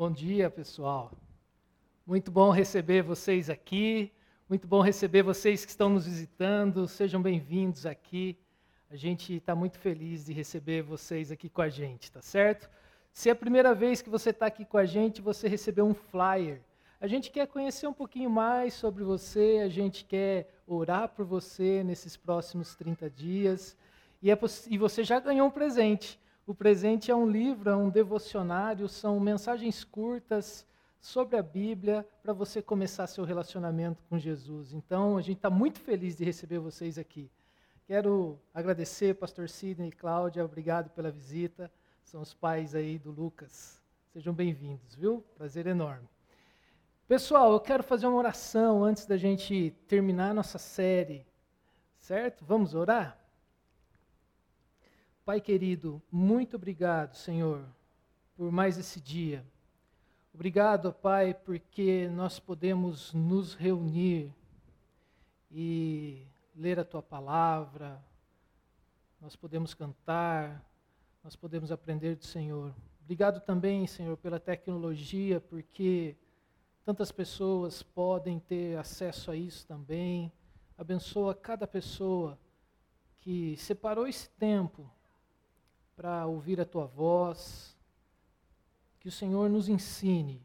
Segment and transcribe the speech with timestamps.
[0.00, 1.12] Bom dia, pessoal.
[2.06, 4.10] Muito bom receber vocês aqui.
[4.48, 6.88] Muito bom receber vocês que estão nos visitando.
[6.88, 8.34] Sejam bem-vindos aqui.
[8.90, 12.70] A gente está muito feliz de receber vocês aqui com a gente, tá certo?
[13.12, 15.92] Se é a primeira vez que você está aqui com a gente, você recebeu um
[15.92, 16.62] flyer.
[16.98, 21.84] A gente quer conhecer um pouquinho mais sobre você, a gente quer orar por você
[21.84, 23.76] nesses próximos 30 dias.
[24.22, 24.38] E, é,
[24.70, 26.18] e você já ganhou um presente.
[26.46, 30.66] O presente é um livro, é um devocionário, são mensagens curtas
[31.00, 34.72] sobre a Bíblia para você começar seu relacionamento com Jesus.
[34.72, 37.30] Então, a gente está muito feliz de receber vocês aqui.
[37.86, 41.70] Quero agradecer, pastor Sidney e Cláudia, obrigado pela visita.
[42.02, 43.80] São os pais aí do Lucas.
[44.12, 45.24] Sejam bem-vindos, viu?
[45.36, 46.08] Prazer enorme.
[47.06, 51.26] Pessoal, eu quero fazer uma oração antes da gente terminar nossa série,
[51.98, 52.44] certo?
[52.44, 53.19] Vamos orar?
[55.24, 57.62] Pai querido, muito obrigado, Senhor,
[58.36, 59.44] por mais esse dia.
[60.32, 64.34] Obrigado, Pai, porque nós podemos nos reunir
[65.52, 66.26] e
[66.56, 68.02] ler a tua palavra,
[69.20, 70.64] nós podemos cantar,
[71.22, 72.74] nós podemos aprender do Senhor.
[73.02, 76.16] Obrigado também, Senhor, pela tecnologia, porque
[76.82, 80.32] tantas pessoas podem ter acesso a isso também.
[80.78, 82.38] Abençoa cada pessoa
[83.20, 84.90] que separou esse tempo
[86.00, 87.76] para ouvir a tua voz.
[89.00, 90.40] Que o Senhor nos ensine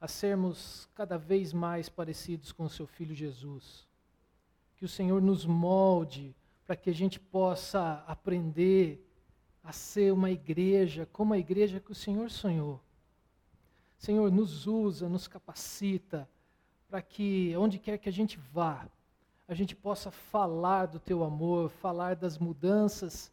[0.00, 3.86] a sermos cada vez mais parecidos com o seu filho Jesus.
[4.74, 6.34] Que o Senhor nos molde
[6.66, 9.08] para que a gente possa aprender
[9.62, 12.80] a ser uma igreja como a igreja que o Senhor sonhou.
[13.96, 16.28] Senhor, nos usa, nos capacita
[16.88, 18.88] para que onde quer que a gente vá,
[19.46, 23.30] a gente possa falar do teu amor, falar das mudanças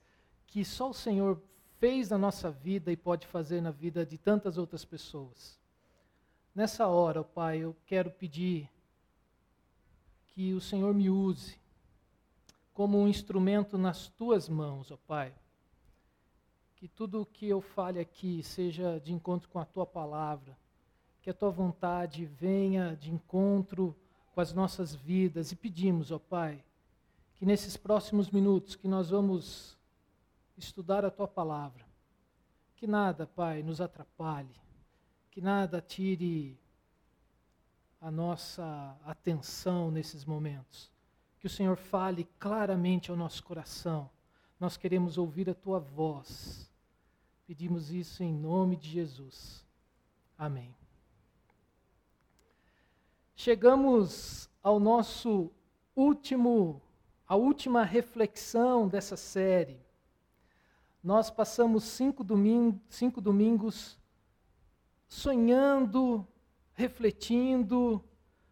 [0.48, 1.42] que só o Senhor
[1.80, 5.60] fez na nossa vida e pode fazer na vida de tantas outras pessoas.
[6.56, 8.68] Nessa hora, Pai, eu quero pedir
[10.30, 11.60] que o Senhor me use
[12.74, 15.34] como um instrumento nas tuas mãos, ó Pai.
[16.76, 20.58] Que tudo o que eu fale aqui seja de encontro com a tua palavra,
[21.22, 23.96] que a tua vontade venha de encontro
[24.34, 26.64] com as nossas vidas e pedimos, ó Pai,
[27.36, 29.77] que nesses próximos minutos que nós vamos
[30.58, 31.86] estudar a tua palavra.
[32.76, 34.56] Que nada, Pai, nos atrapalhe,
[35.32, 36.60] que nada tire
[38.02, 40.92] a nossa atenção nesses momentos.
[41.40, 44.10] Que o Senhor fale claramente ao nosso coração.
[44.60, 46.72] Nós queremos ouvir a tua voz.
[47.46, 49.66] Pedimos isso em nome de Jesus.
[50.38, 50.76] Amém.
[53.36, 55.52] Chegamos ao nosso
[55.96, 56.82] último,
[57.28, 59.87] a última reflexão dessa série
[61.08, 63.98] nós passamos cinco, domingos, cinco domingos
[65.08, 66.28] sonhando,
[66.74, 68.04] refletindo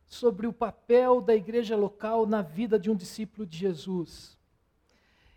[0.06, 4.40] sobre o papel da igreja local na vida de um discípulo de Jesus.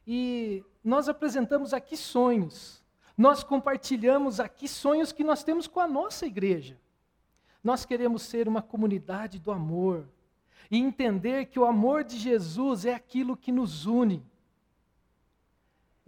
[0.07, 2.85] E nós apresentamos aqui sonhos,
[3.17, 6.79] nós compartilhamos aqui sonhos que nós temos com a nossa igreja.
[7.65, 10.09] Nós queremos ser uma comunidade do amor
[10.71, 14.25] e entender que o amor de Jesus é aquilo que nos une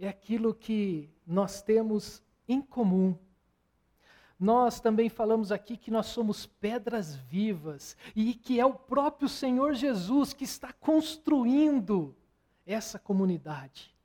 [0.01, 3.15] é aquilo que nós temos em comum.
[4.39, 9.75] Nós também falamos aqui que nós somos pedras vivas e que é o próprio Senhor
[9.75, 12.15] Jesus que está construindo
[12.65, 13.95] essa comunidade.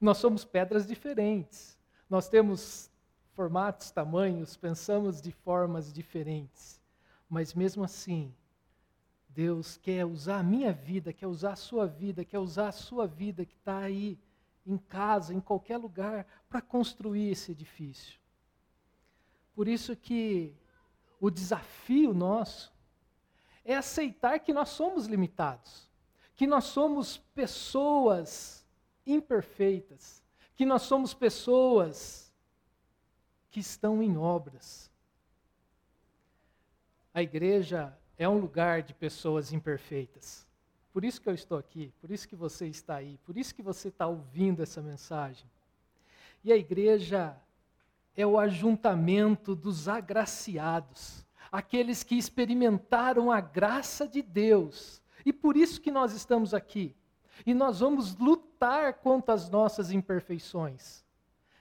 [0.00, 1.76] Nós somos pedras diferentes,
[2.08, 2.88] nós temos
[3.32, 6.80] formatos, tamanhos, pensamos de formas diferentes,
[7.28, 8.32] mas mesmo assim,
[9.28, 13.08] Deus quer usar a minha vida, quer usar a sua vida, quer usar a sua
[13.08, 14.16] vida que está aí
[14.66, 18.18] em casa, em qualquer lugar, para construir esse edifício.
[19.54, 20.54] Por isso que
[21.20, 22.74] o desafio nosso
[23.64, 25.90] é aceitar que nós somos limitados,
[26.34, 28.66] que nós somos pessoas
[29.06, 30.22] imperfeitas,
[30.54, 32.32] que nós somos pessoas
[33.50, 34.90] que estão em obras.
[37.14, 40.45] A igreja é um lugar de pessoas imperfeitas.
[40.96, 43.60] Por isso que eu estou aqui, por isso que você está aí, por isso que
[43.60, 45.46] você está ouvindo essa mensagem.
[46.42, 47.36] E a igreja
[48.16, 51.22] é o ajuntamento dos agraciados,
[51.52, 55.02] aqueles que experimentaram a graça de Deus.
[55.22, 56.96] E por isso que nós estamos aqui.
[57.44, 61.04] E nós vamos lutar contra as nossas imperfeições.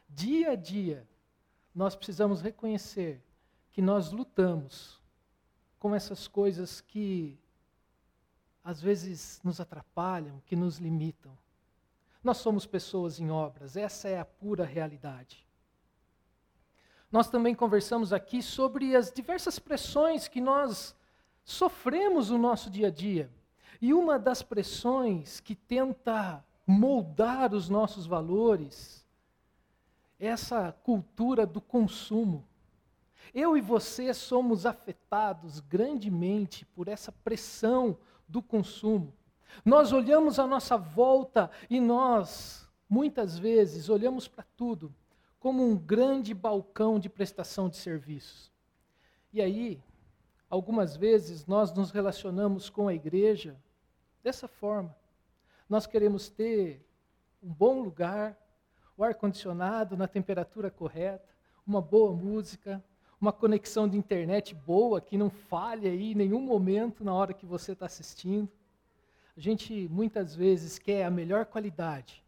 [0.08, 1.06] Dia a dia,
[1.76, 3.22] nós precisamos reconhecer
[3.74, 4.98] que nós lutamos
[5.78, 7.38] com essas coisas que
[8.66, 11.38] às vezes nos atrapalham, que nos limitam.
[12.24, 15.46] Nós somos pessoas em obras, essa é a pura realidade.
[17.12, 20.96] nós também conversamos aqui sobre as diversas pressões que nós
[21.46, 23.32] sofremos no nosso dia a dia.
[23.80, 29.06] E uma das pressões que tenta moldar os nossos valores
[30.20, 32.46] é essa cultura do consumo.
[33.34, 37.98] Eu e você somos afetados grandemente por essa pressão
[38.28, 39.14] do consumo.
[39.64, 44.94] Nós olhamos à nossa volta e nós, muitas vezes, olhamos para tudo
[45.40, 48.52] como um grande balcão de prestação de serviços.
[49.32, 49.84] E aí,
[50.50, 53.56] algumas vezes, nós nos relacionamos com a igreja
[54.24, 54.96] dessa forma.
[55.70, 56.84] Nós queremos ter
[57.42, 58.36] um bom lugar,
[58.98, 61.30] o ar-condicionado na temperatura correta,
[61.66, 62.84] uma boa música,
[63.20, 67.46] uma conexão de internet boa, que não falhe aí em nenhum momento na hora que
[67.46, 68.50] você está assistindo.
[69.36, 72.24] A gente muitas vezes quer a melhor qualidade,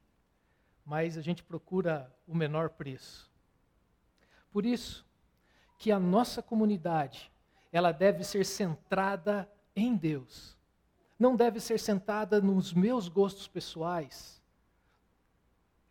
[0.85, 3.29] mas a gente procura o menor preço.
[4.51, 5.05] Por isso
[5.77, 7.31] que a nossa comunidade,
[7.71, 10.57] ela deve ser centrada em Deus.
[11.19, 14.41] Não deve ser centrada nos meus gostos pessoais.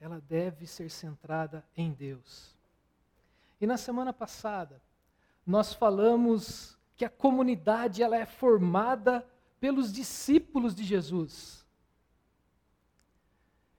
[0.00, 2.54] Ela deve ser centrada em Deus.
[3.60, 4.80] E na semana passada,
[5.46, 9.24] nós falamos que a comunidade ela é formada
[9.60, 11.64] pelos discípulos de Jesus.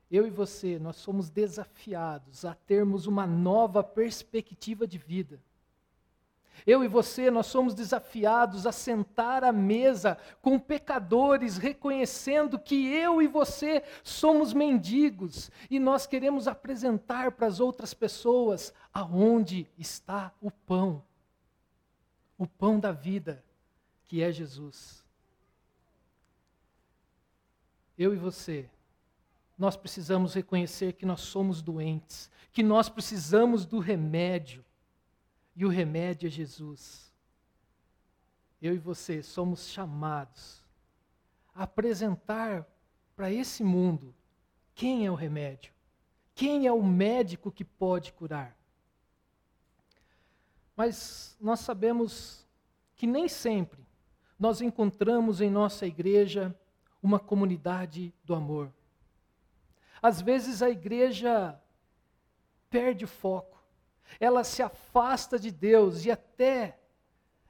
[0.09, 5.41] Eu e você, nós somos desafiados a termos uma nova perspectiva de vida.
[6.65, 13.21] Eu e você, nós somos desafiados a sentar à mesa com pecadores, reconhecendo que eu
[13.21, 20.49] e você somos mendigos e nós queremos apresentar para as outras pessoas aonde está o
[20.49, 21.03] pão
[22.37, 23.43] o pão da vida,
[24.05, 25.03] que é Jesus.
[27.97, 28.69] Eu e você,
[29.57, 34.63] nós precisamos reconhecer que nós somos doentes, que nós precisamos do remédio,
[35.55, 37.11] e o remédio é Jesus.
[38.61, 40.63] Eu e você somos chamados
[41.53, 42.67] a apresentar
[43.15, 44.13] para esse mundo
[44.75, 45.73] quem é o remédio,
[46.35, 48.56] quem é o médico que pode curar.
[50.77, 52.47] Mas nós sabemos
[52.95, 53.83] que nem sempre
[54.39, 56.55] nós encontramos em nossa igreja
[57.01, 58.71] uma comunidade do amor.
[59.99, 61.59] Às vezes a igreja
[62.69, 63.57] perde o foco,
[64.19, 66.77] ela se afasta de Deus e até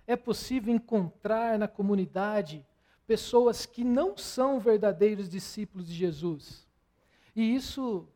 [0.07, 2.65] é possível encontrar na comunidade
[3.06, 6.65] pessoas que não são verdadeiros discípulos de Jesus.
[7.35, 8.07] E isso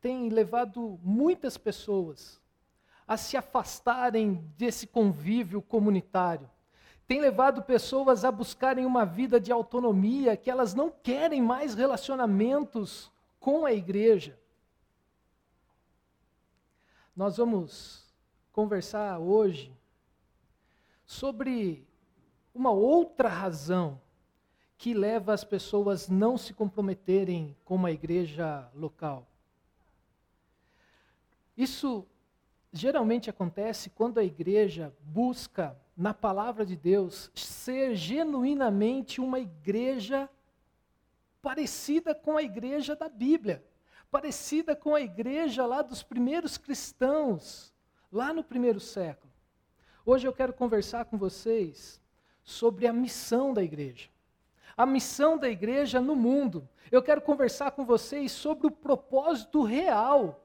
[0.00, 2.39] tem levado muitas pessoas
[3.10, 6.48] a se afastarem desse convívio comunitário.
[7.08, 13.10] Tem levado pessoas a buscarem uma vida de autonomia, que elas não querem mais relacionamentos
[13.40, 14.38] com a igreja.
[17.16, 18.06] Nós vamos
[18.52, 19.76] conversar hoje
[21.04, 21.84] sobre
[22.54, 24.00] uma outra razão
[24.78, 29.26] que leva as pessoas não se comprometerem com uma igreja local.
[31.56, 32.06] Isso
[32.72, 40.30] geralmente acontece quando a igreja busca, na palavra de Deus, ser genuinamente uma igreja
[41.42, 43.64] parecida com a igreja da Bíblia,
[44.10, 47.74] parecida com a igreja lá dos primeiros cristãos,
[48.10, 49.30] lá no primeiro século.
[50.04, 52.00] Hoje eu quero conversar com vocês
[52.42, 54.08] sobre a missão da igreja.
[54.76, 56.68] A missão da igreja no mundo.
[56.90, 60.39] Eu quero conversar com vocês sobre o propósito real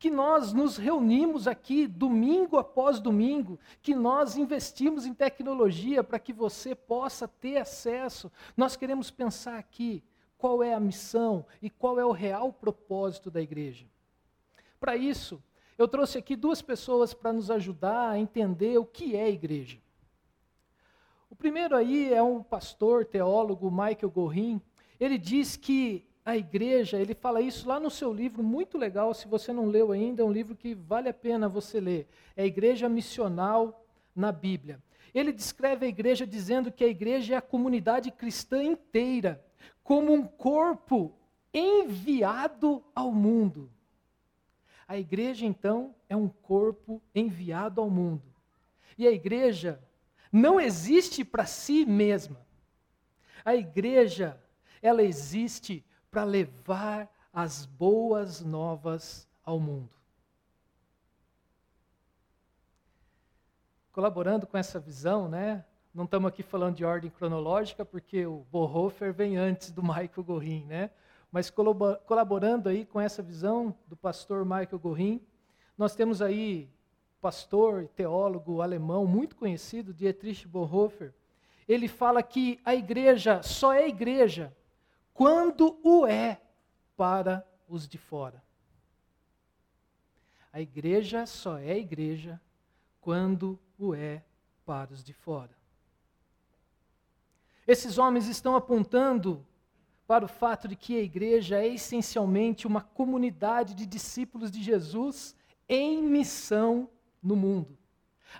[0.00, 6.32] que nós nos reunimos aqui domingo após domingo, que nós investimos em tecnologia para que
[6.32, 8.32] você possa ter acesso.
[8.56, 10.02] Nós queremos pensar aqui
[10.38, 13.86] qual é a missão e qual é o real propósito da igreja.
[14.80, 15.40] Para isso,
[15.76, 19.78] eu trouxe aqui duas pessoas para nos ajudar a entender o que é igreja.
[21.28, 24.62] O primeiro aí é um pastor, teólogo, Michael Gorin.
[24.98, 29.26] Ele diz que a igreja, ele fala isso lá no seu livro, muito legal, se
[29.26, 32.08] você não leu ainda, é um livro que vale a pena você ler.
[32.36, 33.84] É a Igreja Missional
[34.14, 34.82] na Bíblia.
[35.14, 39.44] Ele descreve a igreja dizendo que a igreja é a comunidade cristã inteira,
[39.82, 41.12] como um corpo
[41.52, 43.70] enviado ao mundo.
[44.86, 48.22] A igreja, então, é um corpo enviado ao mundo.
[48.96, 49.82] E a igreja
[50.30, 52.46] não existe para si mesma.
[53.44, 54.40] A igreja,
[54.82, 59.90] ela existe para levar as boas novas ao mundo.
[63.92, 65.64] Colaborando com essa visão, né?
[65.94, 70.64] Não estamos aqui falando de ordem cronológica, porque o Bonhoeffer vem antes do Michael Gorin,
[70.66, 70.90] né?
[71.30, 75.20] Mas colaborando aí com essa visão do pastor Michael Gorin,
[75.78, 76.68] nós temos aí
[77.20, 81.12] pastor e teólogo alemão muito conhecido, Dietrich Bonhoeffer,
[81.68, 84.52] ele fala que a igreja só é igreja
[85.20, 86.40] quando o é
[86.96, 88.42] para os de fora.
[90.50, 92.40] A igreja só é igreja
[93.02, 94.24] quando o é
[94.64, 95.54] para os de fora.
[97.66, 99.46] Esses homens estão apontando
[100.06, 105.36] para o fato de que a igreja é essencialmente uma comunidade de discípulos de Jesus
[105.68, 106.88] em missão
[107.22, 107.76] no mundo.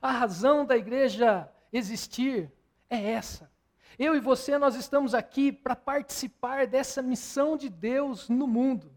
[0.01, 2.51] A razão da igreja existir
[2.89, 3.53] é essa.
[3.99, 8.91] Eu e você, nós estamos aqui para participar dessa missão de Deus no mundo.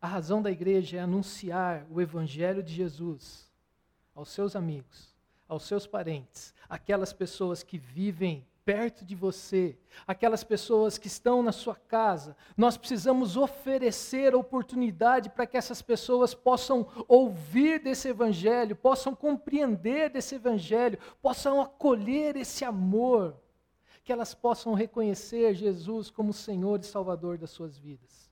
[0.00, 3.48] A razão da igreja é anunciar o Evangelho de Jesus
[4.14, 5.14] aos seus amigos,
[5.46, 11.52] aos seus parentes, aquelas pessoas que vivem perto de você, aquelas pessoas que estão na
[11.52, 19.14] sua casa, nós precisamos oferecer oportunidade para que essas pessoas possam ouvir desse evangelho, possam
[19.14, 23.40] compreender desse evangelho, possam acolher esse amor,
[24.04, 28.30] que elas possam reconhecer Jesus como Senhor e Salvador das suas vidas.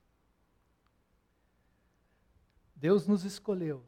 [2.75, 3.83] Deus nos escolheu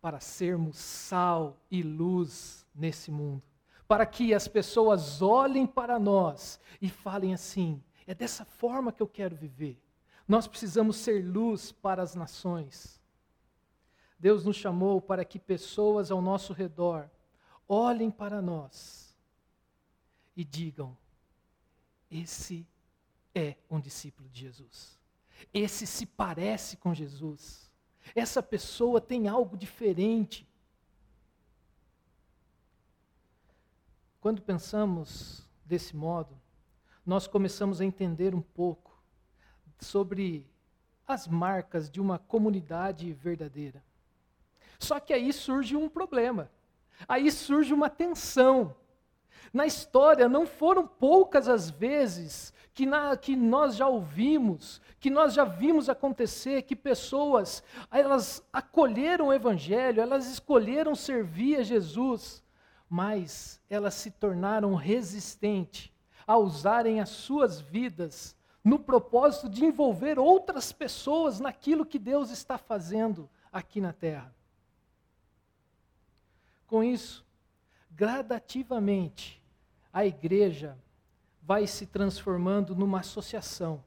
[0.00, 3.55] para sermos sal e luz nesse mundo
[3.86, 9.08] para que as pessoas olhem para nós e falem assim: é dessa forma que eu
[9.08, 9.80] quero viver.
[10.26, 13.00] Nós precisamos ser luz para as nações.
[14.18, 17.08] Deus nos chamou para que pessoas ao nosso redor
[17.68, 19.14] olhem para nós
[20.36, 20.96] e digam:
[22.10, 22.66] esse
[23.34, 24.98] é um discípulo de Jesus.
[25.52, 27.70] Esse se parece com Jesus.
[28.14, 30.48] Essa pessoa tem algo diferente.
[34.26, 36.36] Quando pensamos desse modo,
[37.06, 39.00] nós começamos a entender um pouco
[39.78, 40.44] sobre
[41.06, 43.84] as marcas de uma comunidade verdadeira.
[44.80, 46.50] Só que aí surge um problema.
[47.06, 48.74] Aí surge uma tensão.
[49.52, 55.34] Na história, não foram poucas as vezes que, na, que nós já ouvimos, que nós
[55.34, 62.42] já vimos acontecer, que pessoas, elas acolheram o Evangelho, elas escolheram servir a Jesus,
[62.88, 65.92] mas elas se tornaram resistentes
[66.26, 72.58] a usarem as suas vidas no propósito de envolver outras pessoas naquilo que Deus está
[72.58, 74.34] fazendo aqui na terra.
[76.66, 77.24] Com isso,
[77.90, 79.42] gradativamente,
[79.92, 80.76] a igreja
[81.40, 83.84] vai se transformando numa associação.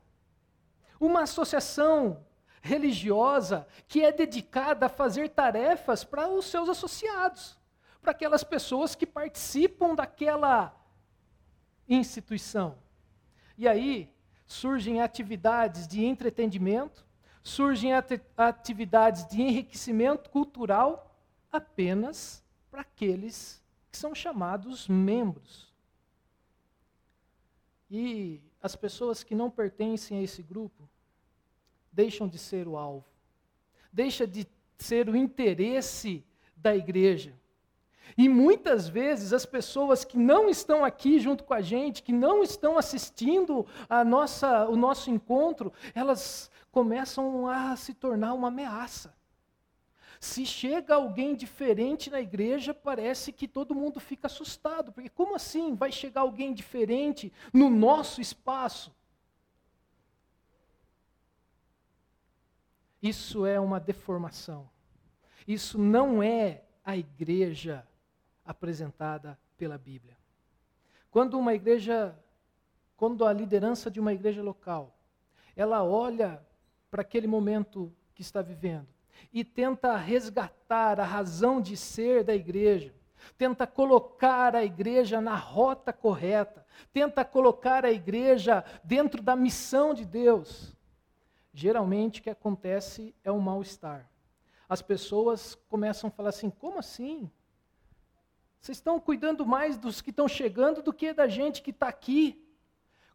[0.97, 2.25] Uma associação
[2.61, 7.58] religiosa que é dedicada a fazer tarefas para os seus associados
[8.01, 10.75] para aquelas pessoas que participam daquela
[11.87, 12.77] instituição.
[13.57, 14.09] E aí
[14.45, 17.05] surgem atividades de entretenimento,
[17.43, 17.91] surgem
[18.37, 21.15] atividades de enriquecimento cultural
[21.51, 25.73] apenas para aqueles que são chamados membros.
[27.89, 30.87] E as pessoas que não pertencem a esse grupo
[31.91, 33.05] deixam de ser o alvo,
[33.91, 36.23] deixa de ser o interesse
[36.55, 37.33] da igreja.
[38.17, 42.43] E muitas vezes as pessoas que não estão aqui junto com a gente, que não
[42.43, 49.17] estão assistindo a nossa, o nosso encontro, elas começam a se tornar uma ameaça.
[50.19, 55.75] Se chega alguém diferente na igreja, parece que todo mundo fica assustado, porque como assim
[55.75, 58.93] vai chegar alguém diferente no nosso espaço?
[63.01, 64.69] Isso é uma deformação.
[65.47, 67.87] Isso não é a igreja
[68.49, 70.17] apresentada pela Bíblia.
[71.11, 72.17] Quando uma igreja,
[72.97, 74.97] quando a liderança de uma igreja local,
[75.55, 76.43] ela olha
[76.89, 78.87] para aquele momento que está vivendo
[79.31, 82.91] e tenta resgatar a razão de ser da igreja,
[83.37, 90.05] tenta colocar a igreja na rota correta, tenta colocar a igreja dentro da missão de
[90.05, 90.75] Deus.
[91.53, 94.09] Geralmente o que acontece é um mal-estar.
[94.67, 97.29] As pessoas começam a falar assim: como assim?
[98.59, 102.45] Vocês estão cuidando mais dos que estão chegando do que da gente que está aqui.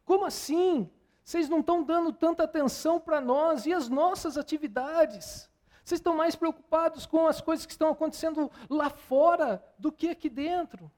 [0.03, 0.89] Como assim?
[1.23, 5.49] Vocês não estão dando tanta atenção para nós e as nossas atividades.
[5.83, 10.29] Vocês estão mais preocupados com as coisas que estão acontecendo lá fora do que aqui
[10.29, 10.91] dentro.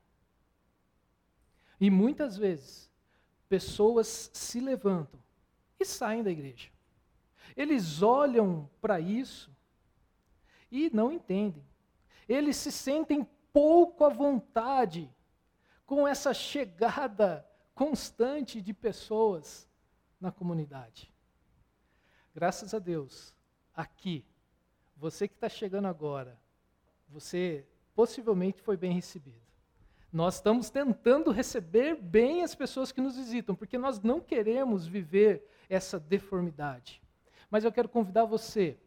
[1.80, 2.90] E muitas vezes,
[3.50, 5.20] pessoas se levantam
[5.80, 6.70] e saem da igreja.
[7.56, 9.52] Eles olham para isso
[10.72, 11.64] e não entendem.
[12.28, 13.28] Eles se sentem
[13.58, 15.12] pouco à vontade
[15.84, 19.68] com essa chegada constante de pessoas
[20.22, 21.12] na comunidade.
[22.36, 23.34] Graças a Deus,
[23.74, 24.24] aqui,
[24.96, 26.40] você que está chegando agora,
[27.10, 29.42] você possivelmente foi bem recebido.
[30.14, 35.50] Nós estamos tentando receber bem as pessoas que nos visitam, porque nós não queremos viver
[35.68, 37.02] essa deformidade.
[37.50, 38.78] Mas eu quero convidar você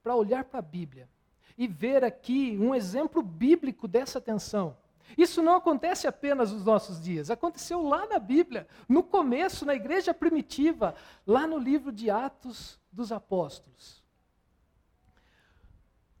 [0.00, 1.10] para olhar para a Bíblia
[1.56, 4.76] e ver aqui um exemplo bíblico dessa tensão.
[5.16, 10.14] Isso não acontece apenas nos nossos dias, aconteceu lá na Bíblia, no começo, na igreja
[10.14, 10.94] primitiva,
[11.26, 14.02] lá no livro de Atos dos Apóstolos.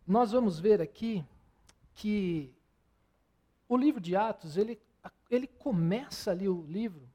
[0.06, 1.24] Nós vamos ver aqui
[1.94, 2.52] que
[3.68, 4.78] o livro de Atos, ele,
[5.30, 7.08] ele começa ali o livro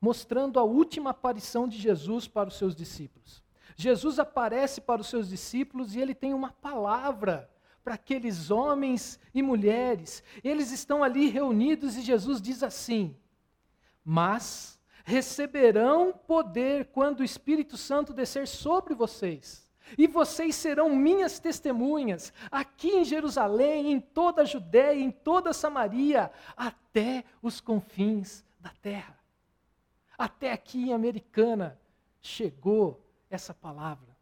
[0.00, 3.42] mostrando a última aparição de Jesus para os seus discípulos.
[3.74, 7.50] Jesus aparece para os seus discípulos e ele tem uma palavra
[7.84, 10.24] para aqueles homens e mulheres.
[10.42, 13.14] Eles estão ali reunidos e Jesus diz assim:
[14.02, 19.62] Mas receberão poder quando o Espírito Santo descer sobre vocês.
[19.98, 25.54] E vocês serão minhas testemunhas, aqui em Jerusalém, em toda a Judéia, em toda a
[25.54, 29.18] Samaria, até os confins da terra.
[30.16, 31.78] Até aqui em Americana
[32.22, 34.13] chegou essa palavra.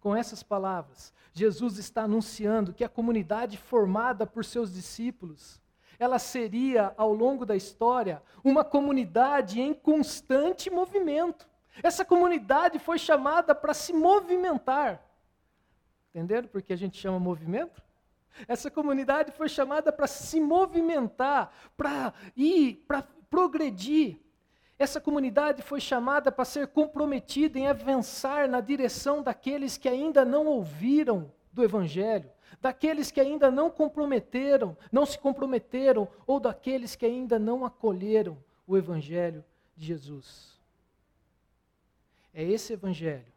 [0.00, 5.60] Com essas palavras, Jesus está anunciando que a comunidade formada por seus discípulos,
[5.98, 11.48] ela seria, ao longo da história, uma comunidade em constante movimento.
[11.82, 15.02] Essa comunidade foi chamada para se movimentar.
[16.10, 17.82] Entenderam por que a gente chama movimento?
[18.46, 24.20] Essa comunidade foi chamada para se movimentar, para ir, para progredir.
[24.78, 30.46] Essa comunidade foi chamada para ser comprometida em avançar na direção daqueles que ainda não
[30.46, 32.30] ouviram do Evangelho,
[32.60, 38.76] daqueles que ainda não comprometeram, não se comprometeram, ou daqueles que ainda não acolheram o
[38.76, 39.44] Evangelho
[39.76, 40.60] de Jesus.
[42.32, 43.32] É esse Evangelho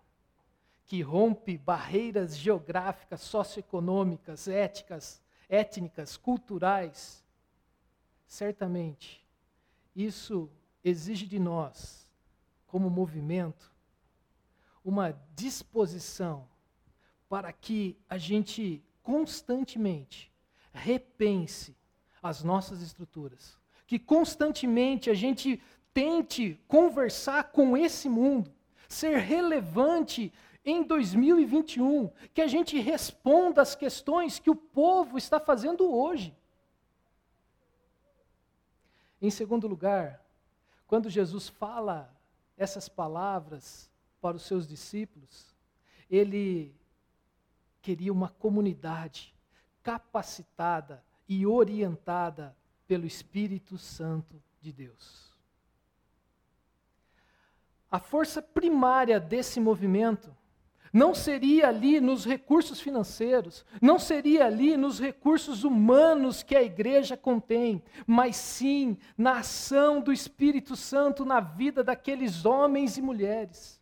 [0.85, 7.23] que rompe barreiras geográficas, socioeconômicas, éticas, étnicas, culturais.
[8.27, 9.25] Certamente,
[9.95, 10.49] isso
[10.83, 12.07] exige de nós,
[12.67, 13.71] como movimento,
[14.83, 16.47] uma disposição
[17.29, 20.31] para que a gente constantemente
[20.73, 21.75] repense
[22.21, 25.61] as nossas estruturas, que constantemente a gente
[25.93, 28.53] tente conversar com esse mundo,
[28.87, 30.31] ser relevante
[30.63, 36.35] em 2021, que a gente responda às questões que o povo está fazendo hoje.
[39.21, 40.23] Em segundo lugar,
[40.91, 42.13] quando Jesus fala
[42.57, 45.55] essas palavras para os seus discípulos,
[46.09, 46.75] ele
[47.81, 49.33] queria uma comunidade
[49.81, 52.53] capacitada e orientada
[52.85, 55.33] pelo Espírito Santo de Deus.
[57.89, 60.35] A força primária desse movimento
[60.93, 67.15] não seria ali nos recursos financeiros, não seria ali nos recursos humanos que a igreja
[67.15, 73.79] contém, mas sim na ação do Espírito Santo na vida daqueles homens e mulheres.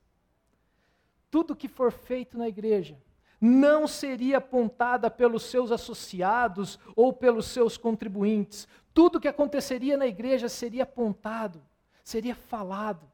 [1.31, 3.01] Tudo que for feito na igreja
[3.41, 8.67] não seria apontada pelos seus associados ou pelos seus contribuintes.
[8.93, 11.63] Tudo que aconteceria na igreja seria apontado,
[12.03, 13.09] seria falado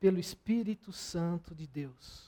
[0.00, 2.27] pelo Espírito Santo de Deus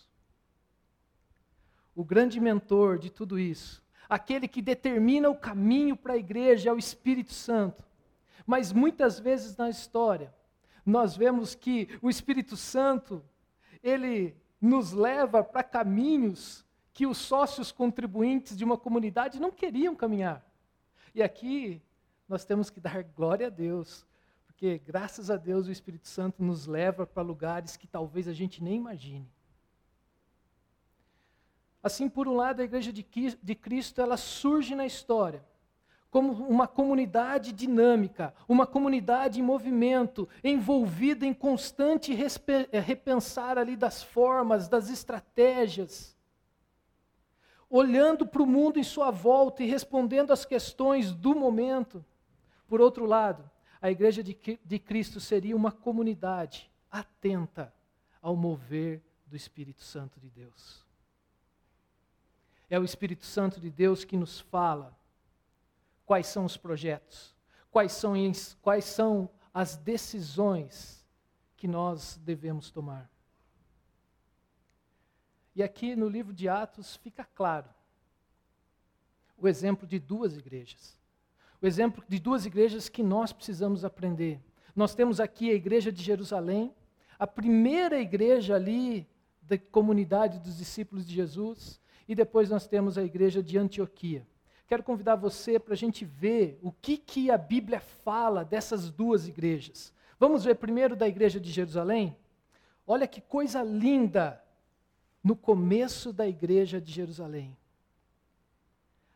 [1.94, 6.72] o grande mentor de tudo isso, aquele que determina o caminho para a igreja é
[6.72, 7.85] o Espírito Santo.
[8.46, 10.35] Mas muitas vezes na história,
[10.85, 13.22] nós vemos que o Espírito Santo,
[13.83, 20.44] ele nos leva para caminhos que os sócios contribuintes de uma comunidade não queriam caminhar.
[21.14, 21.81] E aqui
[22.29, 24.07] nós temos que dar glória a Deus,
[24.46, 28.62] porque graças a Deus o Espírito Santo nos leva para lugares que talvez a gente
[28.62, 29.29] nem imagine.
[31.83, 35.45] Assim, por um lado, a igreja de Cristo ela surge na história
[36.11, 44.03] como uma comunidade dinâmica, uma comunidade em movimento, envolvida em constante eh, repensar ali das
[44.03, 46.19] formas, das estratégias,
[47.69, 52.05] olhando para o mundo em sua volta e respondendo às questões do momento.
[52.66, 53.49] Por outro lado,
[53.81, 57.73] a igreja de, de Cristo seria uma comunidade atenta
[58.21, 60.89] ao mover do Espírito Santo de Deus.
[62.70, 64.96] É o Espírito Santo de Deus que nos fala
[66.06, 67.37] quais são os projetos,
[67.70, 68.14] quais são,
[68.62, 71.04] quais são as decisões
[71.56, 73.11] que nós devemos tomar.
[75.54, 77.68] E aqui no livro de Atos fica claro
[79.37, 80.98] o exemplo de duas igrejas.
[81.61, 84.40] O exemplo de duas igrejas que nós precisamos aprender.
[84.74, 86.74] Nós temos aqui a igreja de Jerusalém,
[87.18, 89.06] a primeira igreja ali
[89.42, 91.80] da comunidade dos discípulos de Jesus,
[92.11, 94.27] e depois nós temos a igreja de Antioquia.
[94.66, 99.29] Quero convidar você para a gente ver o que, que a Bíblia fala dessas duas
[99.29, 99.92] igrejas.
[100.18, 102.16] Vamos ver primeiro da igreja de Jerusalém?
[102.85, 104.42] Olha que coisa linda
[105.23, 107.57] no começo da igreja de Jerusalém.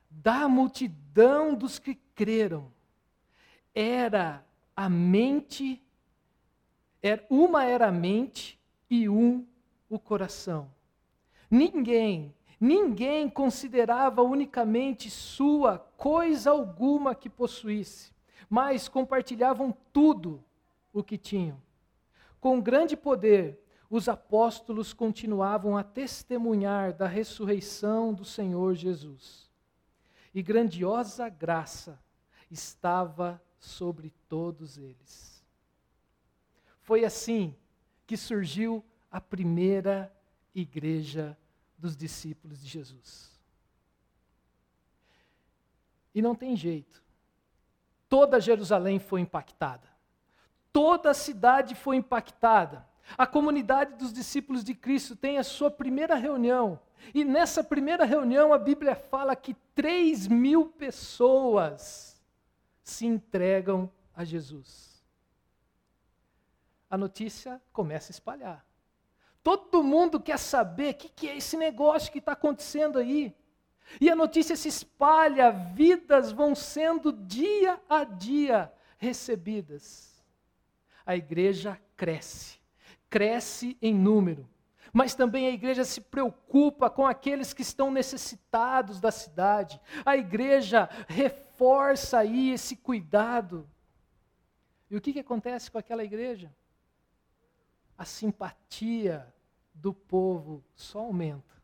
[0.09, 2.71] Da multidão dos que creram,
[3.75, 5.83] era a mente,
[7.03, 8.57] era, uma era a mente
[8.89, 9.45] e um
[9.91, 10.71] o coração.
[11.51, 12.33] Ninguém,
[12.65, 18.11] ninguém considerava unicamente sua coisa alguma que possuísse,
[18.49, 20.43] mas compartilhavam tudo
[20.91, 21.61] o que tinham.
[22.41, 29.51] Com grande poder, os apóstolos continuavam a testemunhar da ressurreição do Senhor Jesus.
[30.35, 32.03] E grandiosa graça
[32.51, 35.45] estava sobre todos eles.
[36.81, 37.55] Foi assim
[38.07, 40.11] que surgiu a primeira
[40.55, 41.37] igreja
[41.79, 43.33] dos discípulos de Jesus.
[46.15, 47.03] E não tem jeito.
[48.09, 49.89] Toda Jerusalém foi impactada.
[50.73, 52.87] Toda a cidade foi impactada.
[53.19, 56.81] A comunidade dos discípulos de Cristo tem a sua primeira reunião.
[57.13, 62.21] E nessa primeira reunião, a Bíblia fala que 3 mil pessoas
[62.83, 65.03] se entregam a Jesus.
[66.89, 68.65] A notícia começa a espalhar.
[69.45, 73.37] Todo mundo quer saber o que, que é esse negócio que está acontecendo aí.
[74.01, 80.25] E a notícia se espalha, vidas vão sendo dia a dia recebidas.
[81.05, 82.59] A igreja cresce,
[83.11, 84.49] cresce em número,
[84.91, 89.79] mas também a igreja se preocupa com aqueles que estão necessitados da cidade.
[90.07, 93.69] A igreja reforça aí esse cuidado.
[94.91, 96.51] E o que, que acontece com aquela igreja?
[97.99, 99.34] A simpatia
[99.75, 101.55] do povo só aumenta.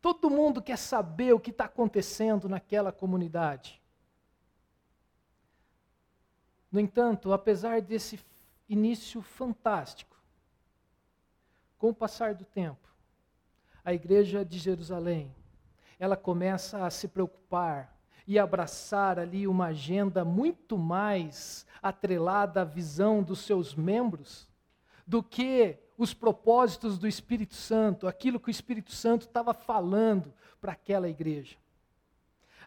[0.00, 3.82] Todo mundo quer saber o que está acontecendo naquela comunidade.
[6.70, 8.18] No entanto, apesar desse
[8.68, 10.16] início fantástico,
[11.78, 12.88] com o passar do tempo,
[13.84, 15.34] a igreja de Jerusalém,
[15.98, 23.22] ela começa a se preocupar e abraçar ali uma agenda muito mais atrelada à visão
[23.22, 24.48] dos seus membros
[25.06, 30.72] do que os propósitos do Espírito Santo, aquilo que o Espírito Santo estava falando para
[30.72, 31.56] aquela igreja.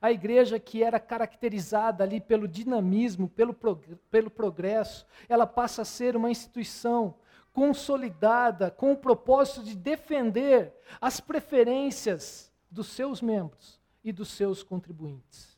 [0.02, 3.54] A igreja que era caracterizada ali pelo dinamismo, pelo,
[4.10, 7.16] pelo progresso, ela passa a ser uma instituição
[7.52, 15.58] consolidada com o propósito de defender as preferências dos seus membros e dos seus contribuintes.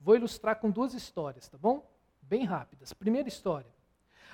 [0.00, 1.88] Vou ilustrar com duas histórias, tá bom?
[2.20, 2.92] Bem rápidas.
[2.92, 3.70] Primeira história.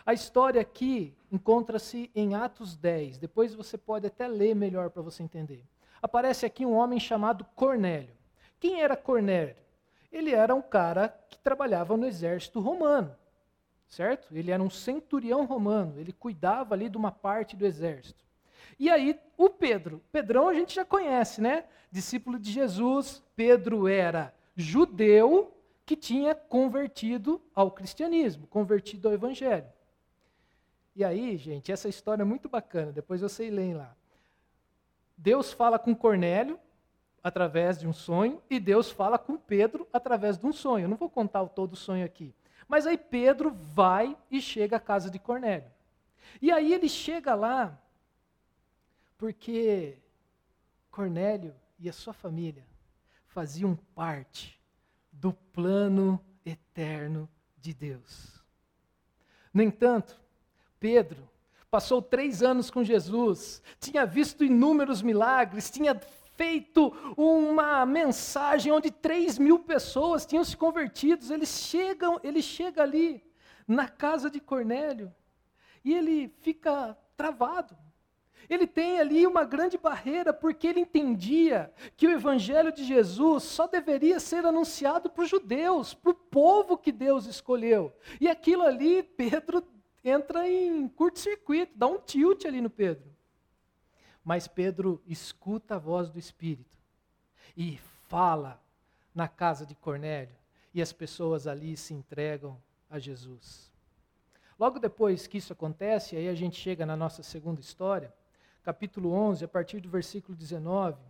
[0.08, 3.18] A história aqui encontra-se em Atos 10.
[3.18, 5.62] Depois você pode até ler melhor para você entender.
[6.00, 8.16] Aparece aqui um homem chamado Cornélio.
[8.58, 9.54] Quem era Cornélio?
[10.10, 13.14] Ele era um cara que trabalhava no exército romano,
[13.86, 14.34] certo?
[14.34, 18.24] Ele era um centurião romano, ele cuidava ali de uma parte do exército.
[18.78, 21.66] E aí, o Pedro, Pedrão a gente já conhece, né?
[21.92, 29.68] Discípulo de Jesus, Pedro era judeu que tinha convertido ao cristianismo, convertido ao evangelho.
[30.98, 33.94] E aí, gente, essa história é muito bacana, depois vocês leem lá.
[35.16, 36.58] Deus fala com Cornélio,
[37.22, 40.86] através de um sonho, e Deus fala com Pedro através de um sonho.
[40.86, 42.34] Eu não vou contar o todo o sonho aqui.
[42.66, 45.70] Mas aí Pedro vai e chega à casa de Cornélio.
[46.42, 47.80] E aí ele chega lá
[49.16, 49.98] porque
[50.90, 52.66] Cornélio e a sua família
[53.28, 54.60] faziam parte
[55.12, 58.42] do plano eterno de Deus.
[59.54, 60.26] No entanto,
[60.80, 61.28] Pedro
[61.70, 66.00] passou três anos com Jesus, tinha visto inúmeros milagres, tinha
[66.38, 71.30] feito uma mensagem onde 3 mil pessoas tinham se convertido.
[71.34, 73.22] Eles chegam, ele chega ali
[73.66, 75.12] na casa de Cornélio
[75.84, 77.76] e ele fica travado.
[78.48, 83.66] Ele tem ali uma grande barreira porque ele entendia que o evangelho de Jesus só
[83.66, 87.92] deveria ser anunciado para os judeus, para o povo que Deus escolheu.
[88.20, 89.60] E aquilo ali, Pedro
[90.08, 93.08] entra em curto-circuito, dá um tilt ali no Pedro.
[94.24, 96.76] Mas Pedro escuta a voz do Espírito
[97.56, 98.62] e fala
[99.14, 100.36] na casa de Cornélio,
[100.72, 103.70] e as pessoas ali se entregam a Jesus.
[104.58, 108.12] Logo depois que isso acontece, aí a gente chega na nossa segunda história,
[108.62, 111.00] capítulo 11, a partir do versículo 19.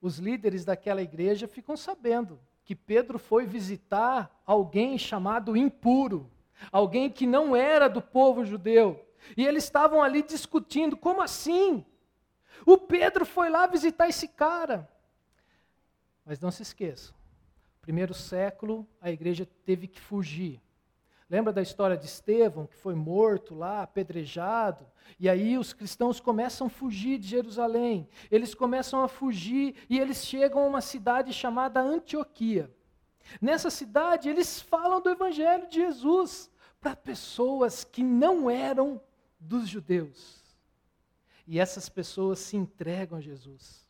[0.00, 6.30] Os líderes daquela igreja ficam sabendo que Pedro foi visitar alguém chamado impuro,
[6.70, 9.04] alguém que não era do povo judeu.
[9.36, 11.84] E eles estavam ali discutindo: como assim?
[12.64, 14.88] O Pedro foi lá visitar esse cara.
[16.24, 17.14] Mas não se esqueçam,
[17.80, 20.60] primeiro século a igreja teve que fugir.
[21.28, 24.86] Lembra da história de Estevão, que foi morto lá, apedrejado?
[25.18, 28.08] E aí os cristãos começam a fugir de Jerusalém.
[28.30, 32.70] Eles começam a fugir e eles chegam a uma cidade chamada Antioquia.
[33.40, 39.00] Nessa cidade, eles falam do evangelho de Jesus para pessoas que não eram
[39.38, 40.44] dos judeus.
[41.46, 43.86] E essas pessoas se entregam a Jesus.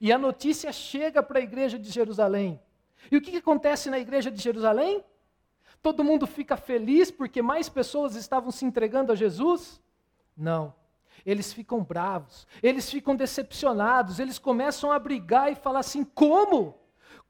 [0.00, 2.60] E a notícia chega para a igreja de Jerusalém.
[3.10, 5.04] E o que, que acontece na igreja de Jerusalém?
[5.80, 9.80] Todo mundo fica feliz porque mais pessoas estavam se entregando a Jesus?
[10.36, 10.74] Não.
[11.24, 16.78] Eles ficam bravos, eles ficam decepcionados, eles começam a brigar e falar assim: como?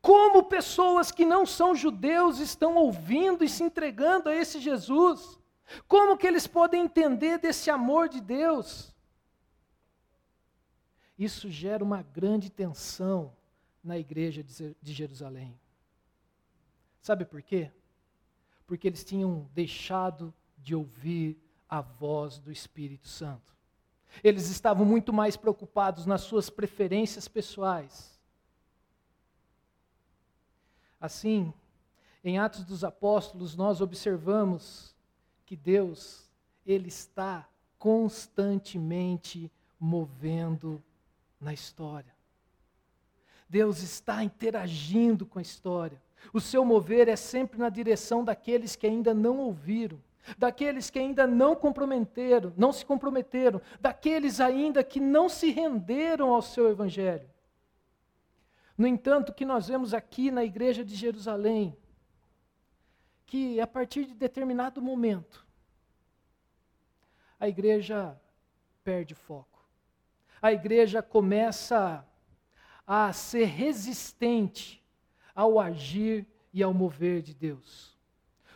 [0.01, 5.39] Como pessoas que não são judeus estão ouvindo e se entregando a esse Jesus?
[5.87, 8.95] Como que eles podem entender desse amor de Deus?
[11.19, 13.37] Isso gera uma grande tensão
[13.83, 15.59] na igreja de Jerusalém.
[17.01, 17.73] Sabe por quê?
[18.69, 23.57] porque eles tinham deixado de ouvir a voz do Espírito Santo.
[24.23, 28.18] Eles estavam muito mais preocupados nas suas preferências pessoais.
[31.01, 31.53] Assim,
[32.25, 34.95] em Atos dos Apóstolos, nós observamos
[35.47, 36.29] que Deus,
[36.67, 40.83] Ele está constantemente movendo
[41.41, 42.13] na história.
[43.49, 46.03] Deus está interagindo com a história.
[46.33, 49.99] O seu mover é sempre na direção daqueles que ainda não ouviram,
[50.37, 56.43] daqueles que ainda não comprometeram, não se comprometeram, daqueles ainda que não se renderam ao
[56.43, 57.29] seu evangelho.
[58.79, 61.77] No entanto, o que nós vemos aqui na igreja de Jerusalém,
[63.27, 65.45] que a partir de determinado momento,
[67.41, 68.17] a igreja
[68.85, 69.59] perde foco.
[70.41, 72.07] A igreja começa
[72.87, 74.81] a ser resistente
[75.35, 77.99] ao agir e ao mover de Deus.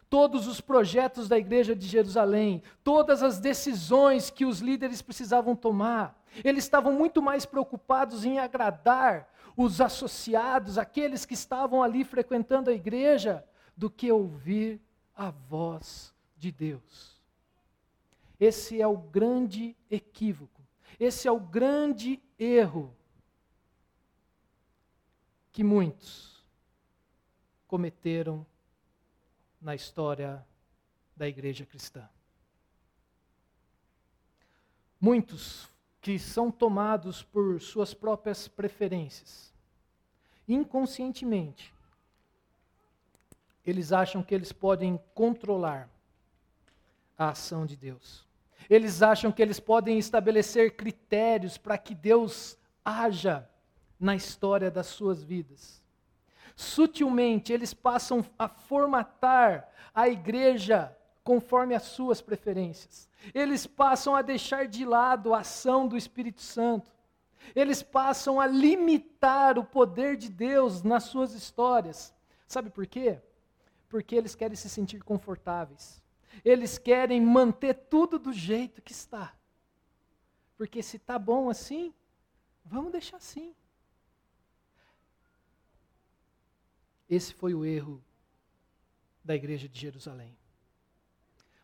[0.08, 6.22] Todos os projetos da igreja de Jerusalém, todas as decisões que os líderes precisavam tomar,
[6.44, 12.72] eles estavam muito mais preocupados em agradar os associados, aqueles que estavam ali frequentando a
[12.72, 13.44] igreja,
[13.76, 14.80] do que ouvir
[15.14, 17.20] a voz de Deus.
[18.38, 20.62] Esse é o grande equívoco,
[20.98, 22.94] esse é o grande erro
[25.52, 26.44] que muitos
[27.68, 28.44] cometeram
[29.60, 30.44] na história
[31.16, 32.08] da igreja cristã.
[35.00, 35.71] Muitos
[36.02, 39.54] que são tomados por suas próprias preferências,
[40.46, 41.72] inconscientemente,
[43.64, 45.88] eles acham que eles podem controlar
[47.16, 48.26] a ação de Deus.
[48.68, 53.48] Eles acham que eles podem estabelecer critérios para que Deus haja
[53.98, 55.82] na história das suas vidas
[56.56, 63.08] sutilmente eles passam a formatar a igreja conforme as suas preferências.
[63.32, 66.90] Eles passam a deixar de lado a ação do Espírito Santo.
[67.54, 72.14] Eles passam a limitar o poder de Deus nas suas histórias.
[72.46, 73.20] Sabe por quê?
[73.88, 76.02] Porque eles querem se sentir confortáveis.
[76.44, 79.34] Eles querem manter tudo do jeito que está.
[80.56, 81.92] Porque se está bom assim,
[82.64, 83.54] vamos deixar assim.
[87.08, 88.02] Esse foi o erro
[89.24, 90.36] da igreja de Jerusalém.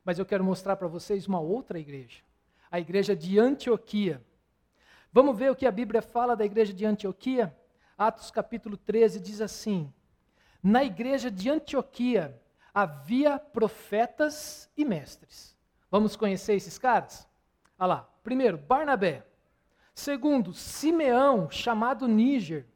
[0.09, 2.23] Mas eu quero mostrar para vocês uma outra igreja,
[2.71, 4.25] a igreja de Antioquia.
[5.13, 7.55] Vamos ver o que a Bíblia fala da igreja de Antioquia?
[7.99, 9.93] Atos capítulo 13 diz assim:
[10.63, 12.41] Na igreja de Antioquia
[12.73, 15.55] havia profetas e mestres.
[15.91, 17.29] Vamos conhecer esses caras?
[17.79, 18.11] Olha lá.
[18.25, 19.27] Primeiro, Barnabé.
[19.95, 22.67] Segundo, Simeão, chamado Níger.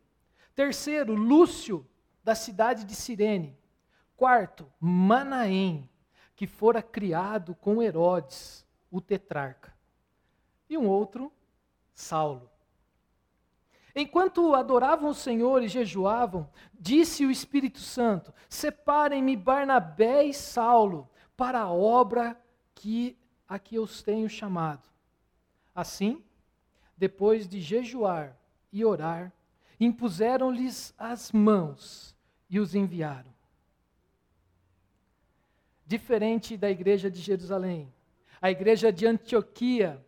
[0.55, 1.88] Terceiro, Lúcio,
[2.23, 3.57] da cidade de Cirene.
[4.18, 5.88] Quarto, Manaém,
[6.43, 9.73] que fora criado com Herodes, o tetrarca.
[10.69, 11.31] E um outro,
[11.95, 12.51] Saulo.
[13.95, 21.61] Enquanto adoravam o Senhor e jejuavam, disse o Espírito Santo: Separem-me Barnabé e Saulo para
[21.61, 22.37] a obra
[22.75, 23.17] que
[23.49, 24.83] a que eu os tenho chamado.
[25.73, 26.25] Assim,
[26.97, 28.37] depois de jejuar
[28.73, 29.33] e orar,
[29.79, 32.17] impuseram-lhes as mãos
[32.51, 33.32] e os enviaram.
[35.93, 37.93] Diferente da igreja de Jerusalém,
[38.41, 40.03] a igreja de Antioquia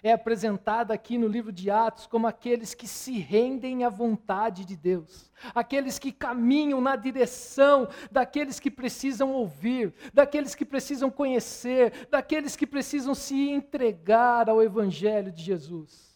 [0.00, 4.76] é apresentada aqui no livro de Atos como aqueles que se rendem à vontade de
[4.76, 12.54] Deus, aqueles que caminham na direção daqueles que precisam ouvir, daqueles que precisam conhecer, daqueles
[12.54, 16.06] que precisam se entregar ao Evangelho de Jesus.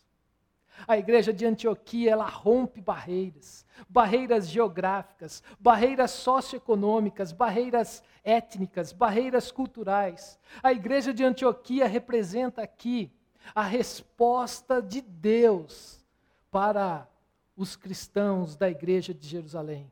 [0.87, 10.39] A igreja de Antioquia, ela rompe barreiras, barreiras geográficas, barreiras socioeconômicas, barreiras étnicas, barreiras culturais.
[10.63, 13.11] A igreja de Antioquia representa aqui
[13.55, 16.05] a resposta de Deus
[16.51, 17.09] para
[17.57, 19.91] os cristãos da igreja de Jerusalém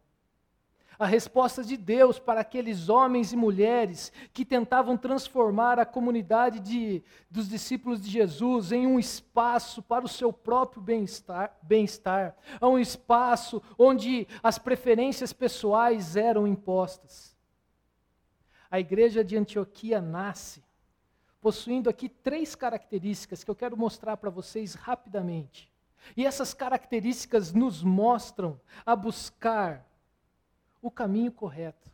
[0.98, 7.02] a resposta de Deus para aqueles homens e mulheres que tentavam transformar a comunidade de,
[7.30, 12.78] dos discípulos de Jesus em um espaço para o seu próprio bem-estar, bem-estar, a um
[12.78, 17.37] espaço onde as preferências pessoais eram impostas.
[18.70, 20.62] A igreja de Antioquia nasce
[21.40, 25.72] possuindo aqui três características que eu quero mostrar para vocês rapidamente.
[26.16, 29.86] E essas características nos mostram a buscar
[30.82, 31.90] o caminho correto.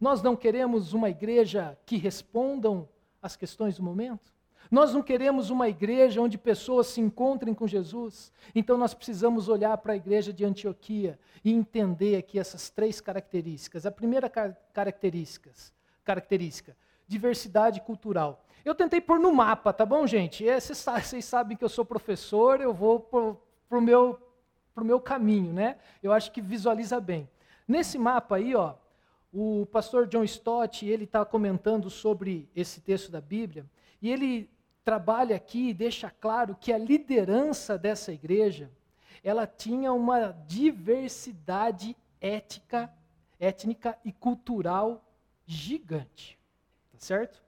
[0.00, 2.88] Nós não queremos uma igreja que respondam
[3.20, 4.32] às questões do momento.
[4.70, 8.32] Nós não queremos uma igreja onde pessoas se encontrem com Jesus.
[8.54, 13.84] Então nós precisamos olhar para a igreja de Antioquia e entender aqui essas três características.
[13.84, 15.50] A primeira car característica,
[16.04, 16.76] característica,
[17.08, 18.44] diversidade cultural.
[18.64, 20.48] Eu tentei pôr no mapa, tá bom, gente?
[20.48, 24.20] É, vocês sabem que eu sou professor, eu vou para o meu,
[24.74, 25.78] pro meu caminho, né?
[26.00, 27.28] Eu acho que visualiza bem.
[27.66, 28.74] Nesse mapa aí, ó,
[29.32, 33.64] o pastor John Stott, ele está comentando sobre esse texto da Bíblia,
[34.02, 34.50] e ele
[34.84, 38.70] trabalha aqui e deixa claro que a liderança dessa igreja,
[39.22, 42.92] ela tinha uma diversidade ética,
[43.38, 45.04] étnica e cultural
[45.46, 46.38] gigante,
[46.92, 47.42] tá certo?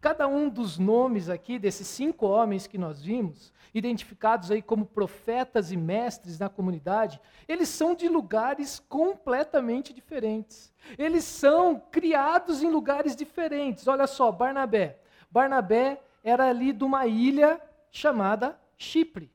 [0.00, 5.72] Cada um dos nomes aqui desses cinco homens que nós vimos, identificados aí como profetas
[5.72, 10.72] e mestres na comunidade, eles são de lugares completamente diferentes.
[10.98, 13.88] Eles são criados em lugares diferentes.
[13.88, 14.98] Olha só, Barnabé.
[15.30, 17.60] Barnabé era ali de uma ilha
[17.92, 19.30] chamada Chipre.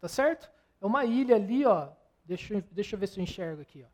[0.00, 0.48] Tá certo?
[0.80, 1.88] É uma ilha ali, ó.
[2.24, 3.88] Deixa, eu, deixa eu ver se eu enxergo aqui, ó.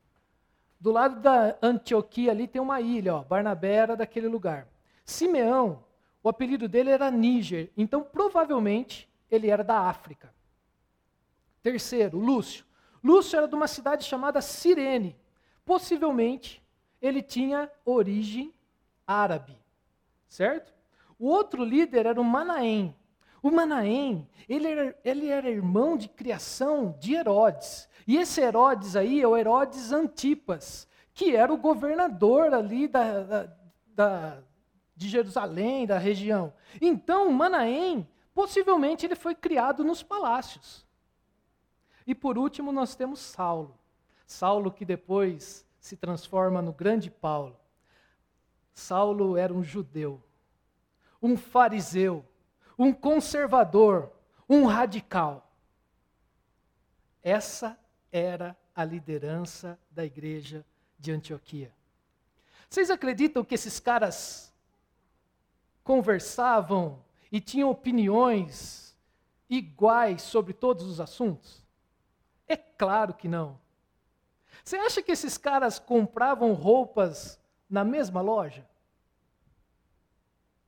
[0.79, 3.23] Do lado da Antioquia ali tem uma ilha, ó.
[3.23, 4.67] Barnabé era daquele lugar.
[5.05, 5.85] Simeão
[6.23, 10.33] o apelido dele era Níger, então provavelmente ele era da África.
[11.63, 12.65] Terceiro, Lúcio.
[13.03, 15.17] Lúcio era de uma cidade chamada Cirene.
[15.65, 16.63] Possivelmente
[17.01, 18.55] ele tinha origem
[19.05, 19.59] árabe,
[20.29, 20.73] certo?
[21.23, 22.97] O outro líder era o Manaém.
[23.41, 27.89] O Manaém, ele era, ele era irmão de criação de Herodes.
[28.09, 33.57] E esse Herodes aí é o Herodes Antipas, que era o governador ali da, da,
[33.95, 34.43] da
[34.97, 36.53] de Jerusalém, da região.
[36.81, 40.85] Então, Manaém, possivelmente ele foi criado nos palácios.
[42.05, 43.79] E por último, nós temos Saulo.
[44.27, 47.57] Saulo que depois se transforma no grande Paulo.
[48.75, 50.21] Saulo era um judeu,
[51.23, 52.25] um fariseu,
[52.77, 54.11] um conservador,
[54.49, 55.51] um radical.
[57.23, 57.79] Essa
[58.11, 60.67] era a liderança da igreja
[60.99, 61.73] de Antioquia.
[62.69, 64.53] Vocês acreditam que esses caras
[65.85, 68.97] conversavam e tinham opiniões
[69.49, 71.65] iguais sobre todos os assuntos?
[72.49, 73.61] É claro que não.
[74.65, 78.67] Você acha que esses caras compravam roupas na mesma loja?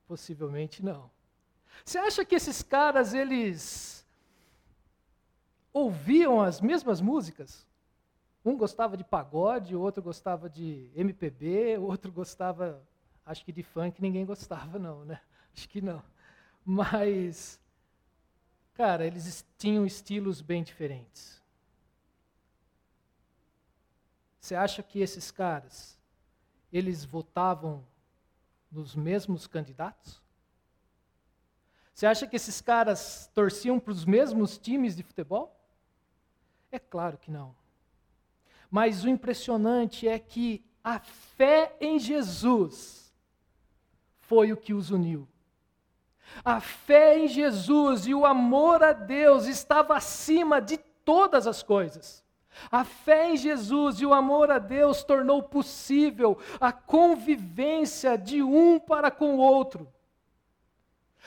[0.07, 1.09] Possivelmente não.
[1.83, 4.05] Você acha que esses caras eles
[5.73, 7.65] ouviam as mesmas músicas?
[8.43, 12.81] Um gostava de pagode, o outro gostava de MPB, o outro gostava
[13.25, 15.19] Acho que de funk ninguém gostava, não, né?
[15.51, 16.03] Acho que não.
[16.63, 17.59] Mas,
[18.73, 21.41] cara, eles tinham estilos bem diferentes.
[24.39, 25.97] Você acha que esses caras,
[26.71, 27.83] eles votavam
[28.71, 30.21] nos mesmos candidatos?
[31.93, 35.57] Você acha que esses caras torciam para os mesmos times de futebol?
[36.69, 37.55] É claro que não.
[38.69, 43.13] Mas o impressionante é que a fé em Jesus
[44.19, 45.25] foi o que os uniu.
[46.43, 52.24] A fé em Jesus e o amor a Deus estava acima de todas as coisas.
[52.71, 58.79] A fé em Jesus e o amor a Deus tornou possível a convivência de um
[58.79, 59.87] para com o outro.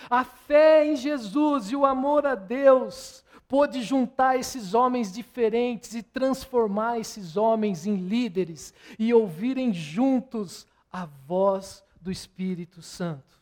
[0.08, 6.02] A fé em Jesus e o amor a Deus pôde juntar esses homens diferentes e
[6.02, 13.38] transformar esses homens em líderes e ouvirem juntos a voz do Espírito Santo.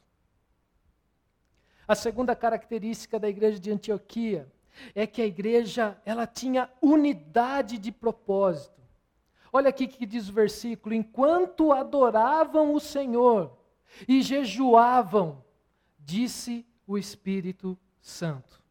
[1.89, 4.49] A segunda característica da igreja de Antioquia
[4.95, 8.81] é que a igreja ela tinha unidade de propósito.
[9.53, 13.57] Olha aqui que diz o versículo: enquanto adoravam o Senhor
[14.07, 15.43] e jejuavam,
[15.99, 18.63] disse o Espírito Santo.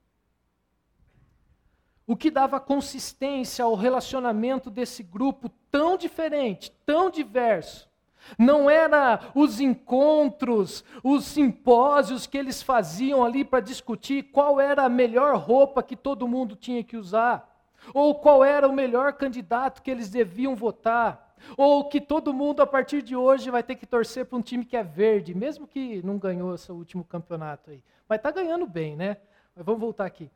[2.07, 7.89] o que dava consistência ao relacionamento desse grupo tão diferente, tão diverso,
[8.37, 14.89] não era os encontros, os simpósios que eles faziam ali para discutir qual era a
[14.89, 17.51] melhor roupa que todo mundo tinha que usar,
[17.93, 22.67] ou qual era o melhor candidato que eles deviam votar, ou que todo mundo a
[22.67, 26.01] partir de hoje vai ter que torcer para um time que é verde, mesmo que
[26.03, 27.83] não ganhou esse último campeonato aí.
[28.07, 29.17] Mas está ganhando bem, né?
[29.55, 30.31] Mas vamos voltar aqui.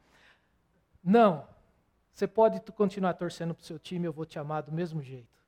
[1.04, 1.44] Não.
[2.14, 5.39] Você pode continuar torcendo para o seu time, eu vou te amar do mesmo jeito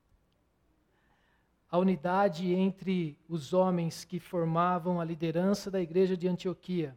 [1.71, 6.93] a unidade entre os homens que formavam a liderança da igreja de Antioquia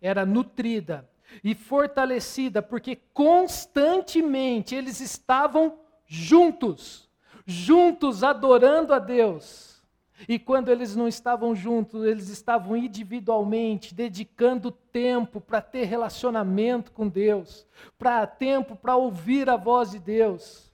[0.00, 1.06] era nutrida
[1.44, 7.10] e fortalecida porque constantemente eles estavam juntos,
[7.44, 9.68] juntos adorando a Deus.
[10.28, 17.08] E quando eles não estavam juntos, eles estavam individualmente dedicando tempo para ter relacionamento com
[17.08, 17.66] Deus,
[17.98, 20.69] para tempo para ouvir a voz de Deus.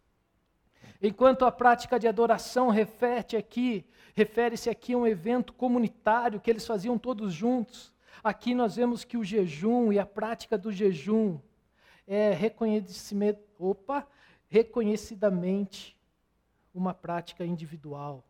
[1.03, 3.85] Enquanto a prática de adoração refere aqui,
[4.15, 7.93] refere-se aqui a um evento comunitário que eles faziam todos juntos.
[8.25, 11.39] Aqui nós vemos que o jejum e a prática do jejum
[12.07, 14.07] é reconhecimento, opa,
[14.49, 15.97] reconhecidamente
[16.75, 18.25] uma prática individual,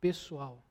[0.00, 0.62] pessoal.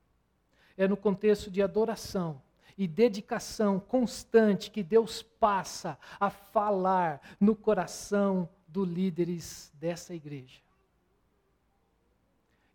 [0.77, 2.41] É no contexto de adoração
[2.77, 10.64] e dedicação constante que Deus passa a falar no coração dos líderes dessa igreja.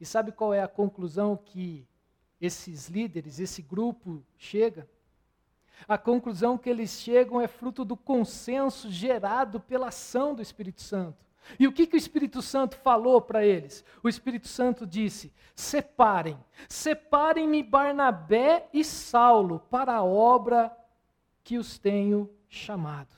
[0.00, 1.86] E sabe qual é a conclusão que
[2.40, 4.88] esses líderes, esse grupo chega?
[5.86, 11.24] A conclusão que eles chegam é fruto do consenso gerado pela ação do Espírito Santo.
[11.58, 13.84] E o que, que o Espírito Santo falou para eles?
[14.02, 16.38] O Espírito Santo disse: separem,
[16.68, 20.74] separem-me Barnabé e Saulo para a obra
[21.42, 23.16] que os tenho chamado.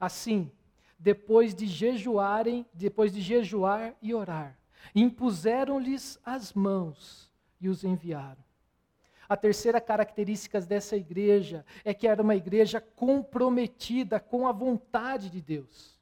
[0.00, 0.50] Assim,
[0.98, 4.55] depois de jejuarem, depois de jejuar e orar,
[4.94, 7.30] impuseram-lhes as mãos
[7.60, 8.44] e os enviaram.
[9.28, 15.40] A terceira característica dessa igreja é que era uma igreja comprometida com a vontade de
[15.40, 15.98] Deus.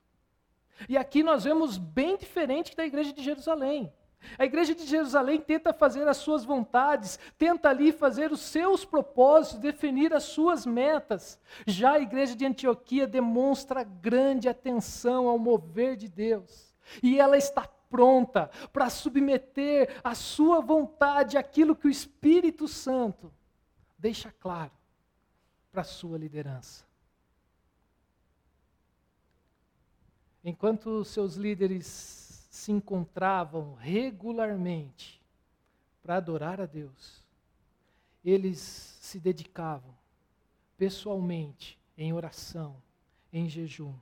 [0.89, 3.93] E aqui nós vemos bem diferente da igreja de Jerusalém.
[4.39, 9.61] A igreja de Jerusalém tenta fazer as suas vontades, tenta ali fazer os seus propósitos,
[9.61, 11.39] definir as suas metas.
[11.67, 16.75] Já a igreja de Antioquia demonstra grande atenção ao mover de Deus.
[17.03, 23.33] E ela está pronta para submeter a sua vontade aquilo que o Espírito Santo
[23.97, 24.73] deixa claro
[25.71, 26.85] para a sua liderança.
[30.43, 35.23] Enquanto seus líderes se encontravam regularmente
[36.03, 37.23] para adorar a Deus,
[38.25, 39.95] eles se dedicavam
[40.77, 42.75] pessoalmente em oração,
[43.33, 43.95] em jejum.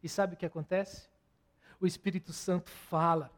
[0.00, 1.07] E sabe o que acontece?
[1.80, 3.30] O Espírito Santo fala,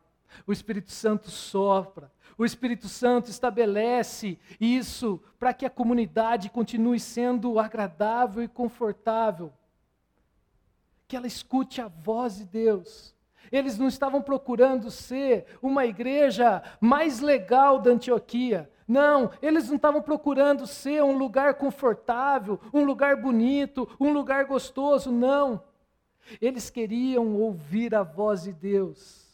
[0.46, 2.10] o Espírito Santo sopra,
[2.40, 9.52] o Espírito Santo estabelece isso para que a comunidade continue sendo agradável e confortável.
[11.06, 13.14] Que ela escute a voz de Deus.
[13.52, 18.70] Eles não estavam procurando ser uma igreja mais legal da Antioquia.
[18.88, 25.12] Não, eles não estavam procurando ser um lugar confortável, um lugar bonito, um lugar gostoso.
[25.12, 25.62] Não.
[26.40, 29.30] Eles queriam ouvir a voz de Deus.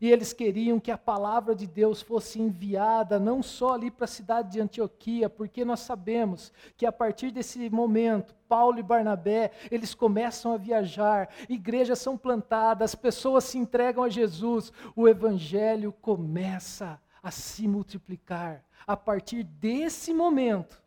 [0.00, 4.08] E eles queriam que a palavra de Deus fosse enviada não só ali para a
[4.08, 9.94] cidade de Antioquia, porque nós sabemos que a partir desse momento, Paulo e Barnabé, eles
[9.94, 17.30] começam a viajar, igrejas são plantadas, pessoas se entregam a Jesus, o evangelho começa a
[17.30, 18.64] se multiplicar.
[18.86, 20.80] A partir desse momento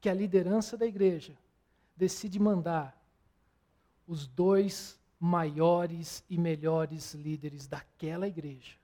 [0.00, 1.36] que a liderança da igreja
[1.96, 2.95] decide mandar
[4.06, 8.76] os dois maiores e melhores líderes daquela igreja.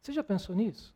[0.00, 0.94] Você já pensou nisso?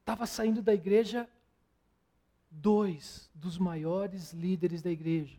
[0.00, 1.28] Estava saindo da igreja
[2.50, 5.38] dois dos maiores líderes da igreja.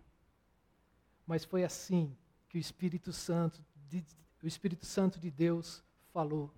[1.26, 2.16] Mas foi assim
[2.48, 3.64] que o Espírito Santo,
[4.42, 6.52] o Espírito Santo de Deus falou.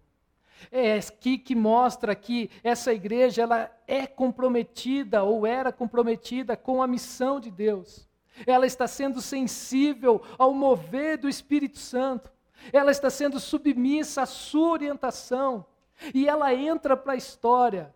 [0.70, 6.88] É aqui que mostra que essa igreja ela é comprometida ou era comprometida com a
[6.88, 8.08] missão de Deus.
[8.46, 12.32] Ela está sendo sensível ao mover do Espírito Santo.
[12.72, 15.66] Ela está sendo submissa à sua orientação.
[16.14, 17.94] E ela entra para a história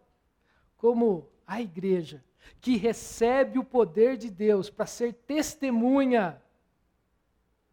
[0.78, 2.24] como a igreja
[2.62, 6.42] que recebe o poder de Deus para ser testemunha,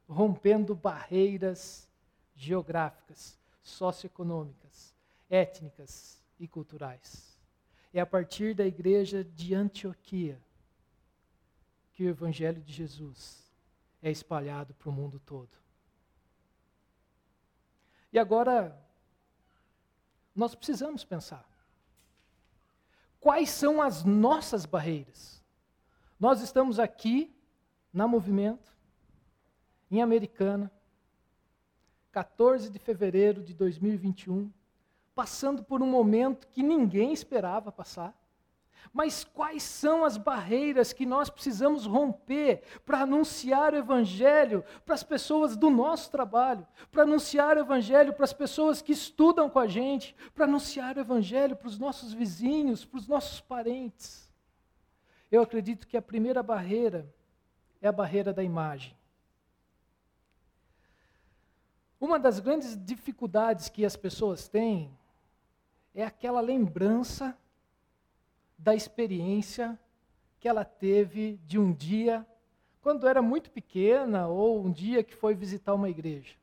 [0.09, 1.89] rompendo barreiras
[2.35, 4.62] geográficas, socioeconômicas
[5.33, 7.35] étnicas e culturais.
[7.93, 10.39] É a partir da igreja de Antioquia
[11.95, 13.51] que o Evangelho de Jesus
[14.03, 15.51] é espalhado para o mundo todo.
[18.13, 18.79] E agora,
[20.37, 21.49] nós precisamos pensar:
[23.19, 25.43] quais são as nossas barreiras?
[26.21, 27.35] Nós estamos aqui
[27.93, 28.71] na Movimento,
[29.91, 30.71] em Americana,
[32.11, 34.53] 14 de fevereiro de 2021,
[35.15, 38.17] passando por um momento que ninguém esperava passar.
[38.93, 45.03] Mas quais são as barreiras que nós precisamos romper para anunciar o Evangelho para as
[45.03, 49.67] pessoas do nosso trabalho, para anunciar o Evangelho para as pessoas que estudam com a
[49.67, 54.31] gente, para anunciar o Evangelho para os nossos vizinhos, para os nossos parentes?
[55.31, 57.09] Eu acredito que a primeira barreira
[57.81, 58.95] é a barreira da imagem.
[61.99, 64.91] Uma das grandes dificuldades que as pessoas têm
[65.95, 67.37] é aquela lembrança
[68.59, 69.79] da experiência
[70.39, 72.27] que ela teve de um dia,
[72.81, 76.35] quando era muito pequena, ou um dia que foi visitar uma igreja.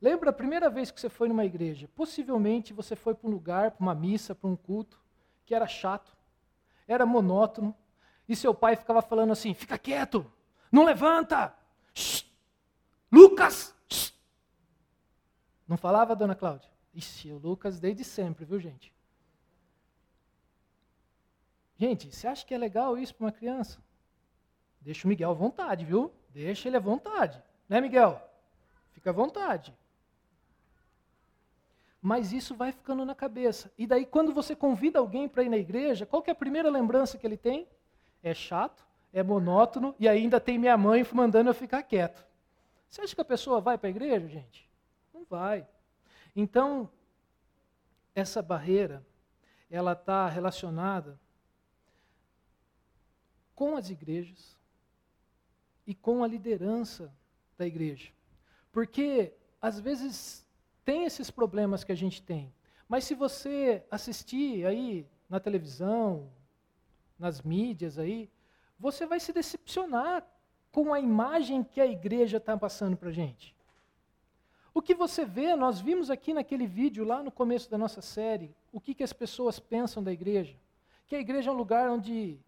[0.00, 1.88] Lembra a primeira vez que você foi numa igreja?
[1.94, 5.00] Possivelmente você foi para um lugar, para uma missa, para um culto,
[5.44, 6.16] que era chato,
[6.86, 7.74] era monótono,
[8.28, 10.30] e seu pai ficava falando assim: fica quieto,
[10.70, 11.54] não levanta,
[11.92, 12.24] Shhh,
[13.10, 13.74] Lucas!
[13.90, 14.12] Shhh.
[15.66, 16.70] Não falava, dona Cláudia?
[16.94, 18.92] Ixi, o Lucas desde sempre, viu, gente?
[21.76, 23.80] Gente, você acha que é legal isso para uma criança?
[24.80, 26.12] Deixa o Miguel à vontade, viu?
[26.30, 27.40] Deixa ele à vontade.
[27.68, 28.20] Né, Miguel?
[28.92, 29.72] Fica à vontade.
[32.00, 33.70] Mas isso vai ficando na cabeça.
[33.76, 37.18] E daí, quando você convida alguém para ir na igreja, qual é a primeira lembrança
[37.18, 37.68] que ele tem?
[38.22, 42.26] É chato, é monótono e ainda tem minha mãe mandando eu ficar quieto.
[42.88, 44.68] Você acha que a pessoa vai para a igreja, gente?
[45.12, 45.66] Não vai.
[46.40, 46.88] Então,
[48.14, 49.04] essa barreira,
[49.68, 51.18] ela está relacionada
[53.56, 54.56] com as igrejas
[55.84, 57.12] e com a liderança
[57.56, 58.12] da igreja.
[58.70, 60.46] Porque, às vezes,
[60.84, 62.54] tem esses problemas que a gente tem,
[62.88, 66.30] mas se você assistir aí na televisão,
[67.18, 68.30] nas mídias aí,
[68.78, 70.24] você vai se decepcionar
[70.70, 73.57] com a imagem que a igreja está passando para a gente.
[74.78, 78.54] O que você vê, nós vimos aqui naquele vídeo lá no começo da nossa série,
[78.72, 80.54] o que, que as pessoas pensam da igreja.
[81.04, 82.38] Que a igreja é um lugar onde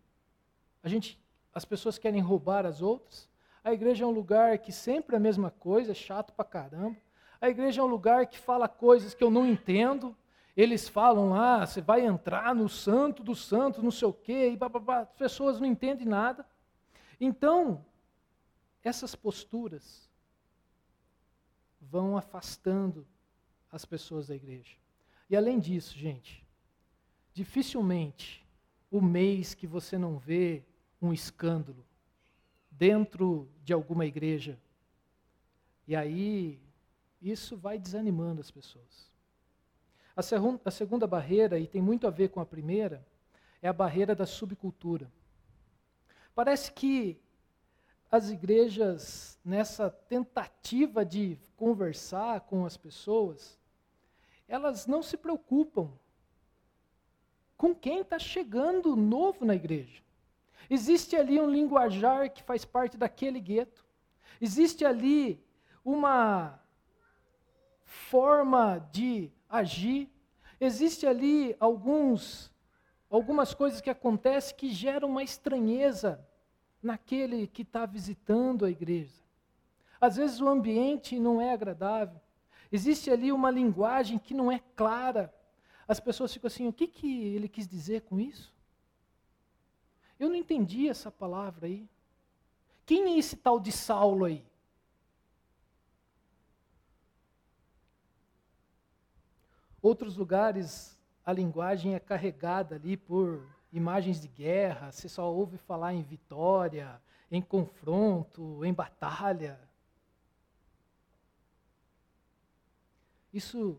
[0.81, 1.21] a gente,
[1.53, 3.29] as pessoas querem roubar as outras.
[3.65, 6.97] A igreja é um lugar que sempre é a mesma coisa, chato pra caramba.
[7.41, 10.17] A igreja é um lugar que fala coisas que eu não entendo.
[10.57, 14.57] Eles falam lá, você vai entrar no santo do santo, não sei o quê, e
[14.57, 15.01] bababá.
[15.01, 16.47] as pessoas não entendem nada.
[17.21, 17.85] Então,
[18.85, 20.09] essas posturas
[21.91, 23.07] vão afastando
[23.71, 24.77] as pessoas da igreja.
[25.29, 26.45] E além disso, gente,
[27.35, 28.47] dificilmente
[28.91, 30.63] o mês que você não vê
[31.01, 31.85] um escândalo
[32.71, 34.59] dentro de alguma igreja.
[35.87, 36.61] E aí,
[37.21, 39.11] isso vai desanimando as pessoas.
[40.17, 40.21] A,
[40.65, 43.05] a segunda barreira, e tem muito a ver com a primeira,
[43.63, 45.11] é a barreira da subcultura.
[46.35, 47.21] Parece que
[48.11, 53.59] as igrejas, nessa tentativa de conversar com as pessoas,
[54.49, 55.93] elas não se preocupam
[57.57, 60.03] com quem está chegando novo na igreja.
[60.69, 63.87] Existe ali um linguajar que faz parte daquele gueto.
[64.41, 65.45] Existe ali
[65.85, 66.61] uma
[67.85, 70.11] forma de agir.
[70.61, 72.51] Existe ali alguns
[73.09, 76.25] algumas coisas que acontecem que geram uma estranheza
[76.83, 79.21] naquele que está visitando a igreja.
[80.01, 82.21] Às vezes o ambiente não é agradável.
[82.73, 85.33] Existe ali uma linguagem que não é clara.
[85.87, 88.53] As pessoas ficam assim: o que, que ele quis dizer com isso?
[90.19, 91.89] Eu não entendi essa palavra aí.
[92.87, 94.45] Quem é esse tal de Saulo aí?
[99.83, 105.95] Outros lugares, a linguagem é carregada ali por imagens de guerra, você só ouve falar
[105.95, 107.01] em vitória,
[107.31, 109.59] em confronto, em batalha.
[113.33, 113.79] Isso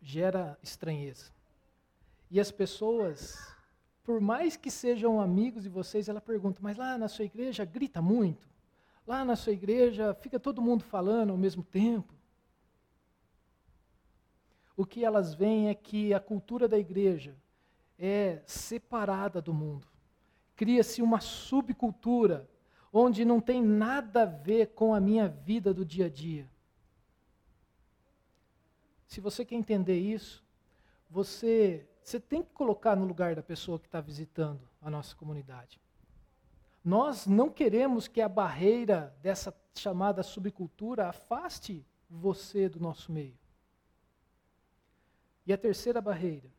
[0.00, 1.32] gera estranheza.
[2.30, 3.56] E as pessoas
[4.08, 8.00] por mais que sejam amigos de vocês, ela pergunta: mas lá na sua igreja grita
[8.00, 8.48] muito?
[9.06, 12.14] Lá na sua igreja fica todo mundo falando ao mesmo tempo?
[14.74, 17.36] O que elas veem é que a cultura da igreja
[17.98, 19.86] é separada do mundo.
[20.54, 22.48] Cria-se uma subcultura
[22.92, 26.48] onde não tem nada a ver com a minha vida do dia a dia.
[29.06, 30.44] Se você quer entender isso,
[31.10, 35.78] você você tem que colocar no lugar da pessoa que está visitando a nossa comunidade.
[36.82, 43.36] Nós não queremos que a barreira dessa chamada subcultura afaste você do nosso meio.
[45.46, 46.50] E a terceira barreira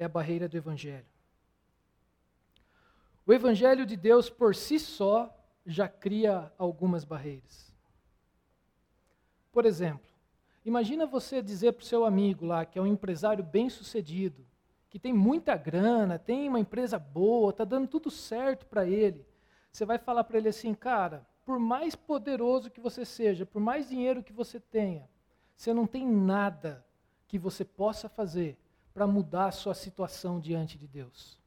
[0.00, 1.04] é a barreira do Evangelho.
[3.26, 5.30] O Evangelho de Deus por si só
[5.66, 7.70] já cria algumas barreiras.
[9.52, 10.08] Por exemplo,
[10.64, 14.46] imagina você dizer para o seu amigo lá, que é um empresário bem sucedido,
[14.88, 19.26] que tem muita grana, tem uma empresa boa, está dando tudo certo para ele.
[19.70, 23.90] Você vai falar para ele assim, cara, por mais poderoso que você seja, por mais
[23.90, 25.06] dinheiro que você tenha,
[25.54, 26.82] você não tem nada
[27.28, 28.58] que você possa fazer
[28.92, 31.38] para mudar a sua situação diante de Deus.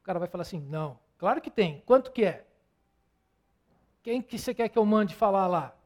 [0.00, 1.82] O cara vai falar assim: não, claro que tem.
[1.86, 2.46] Quanto que é?
[4.02, 5.76] Quem que você quer que eu mande falar lá?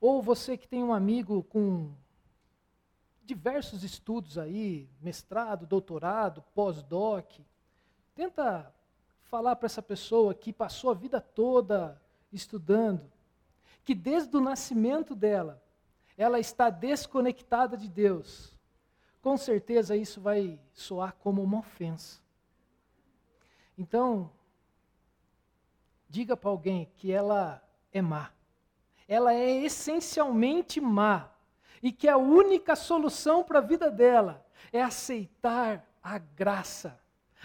[0.00, 1.92] Ou você que tem um amigo com
[3.24, 7.30] diversos estudos aí, mestrado, doutorado, pós-doc,
[8.14, 8.72] tenta
[9.24, 12.00] falar para essa pessoa que passou a vida toda
[12.30, 13.10] estudando,
[13.84, 15.62] que desde o nascimento dela,
[16.16, 18.56] ela está desconectada de Deus.
[19.22, 22.20] Com certeza isso vai soar como uma ofensa.
[23.76, 24.30] Então,
[26.08, 27.62] diga para alguém que ela
[27.92, 28.30] é má.
[29.08, 31.30] Ela é essencialmente má.
[31.82, 36.98] E que a única solução para a vida dela é aceitar a graça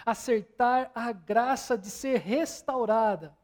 [0.06, 3.36] acertar a graça de ser restaurada.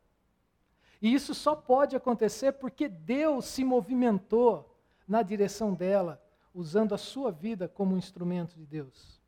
[1.01, 4.74] E isso só pode acontecer porque Deus se movimentou
[5.07, 6.21] na direção dela,
[6.53, 9.21] usando a sua vida como um instrumento de Deus.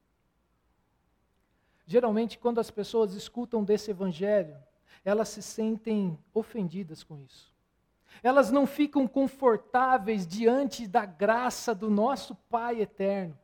[1.85, 4.57] Geralmente, quando as pessoas escutam desse evangelho,
[5.05, 7.55] elas se sentem ofendidas com isso.
[8.21, 13.37] Elas não ficam confortáveis diante da graça do nosso Pai eterno.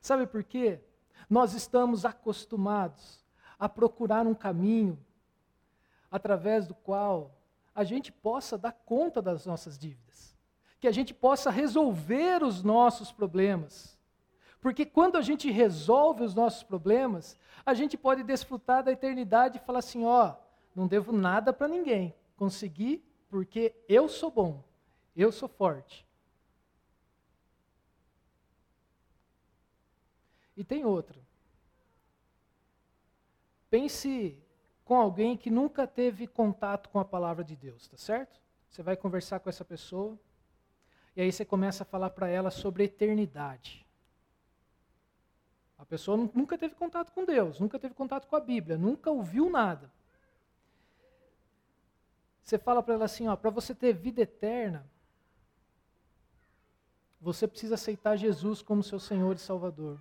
[0.00, 0.80] Sabe por quê?
[1.28, 3.24] Nós estamos acostumados
[3.58, 4.98] a procurar um caminho
[6.10, 7.36] através do qual
[7.74, 10.09] a gente possa dar conta das nossas dívidas,
[10.80, 13.98] que a gente possa resolver os nossos problemas.
[14.60, 19.66] Porque quando a gente resolve os nossos problemas, a gente pode desfrutar da eternidade e
[19.66, 20.34] falar assim: ó,
[20.74, 24.64] não devo nada para ninguém, consegui porque eu sou bom,
[25.14, 26.06] eu sou forte.
[30.56, 31.20] E tem outra.
[33.70, 34.36] Pense
[34.84, 38.40] com alguém que nunca teve contato com a palavra de Deus, tá certo?
[38.68, 40.18] Você vai conversar com essa pessoa
[41.20, 43.86] e aí você começa a falar para ela sobre a eternidade.
[45.78, 49.50] A pessoa nunca teve contato com Deus, nunca teve contato com a Bíblia, nunca ouviu
[49.50, 49.90] nada.
[52.42, 54.86] Você fala para ela assim, ó, para você ter vida eterna,
[57.20, 59.98] você precisa aceitar Jesus como seu Senhor e Salvador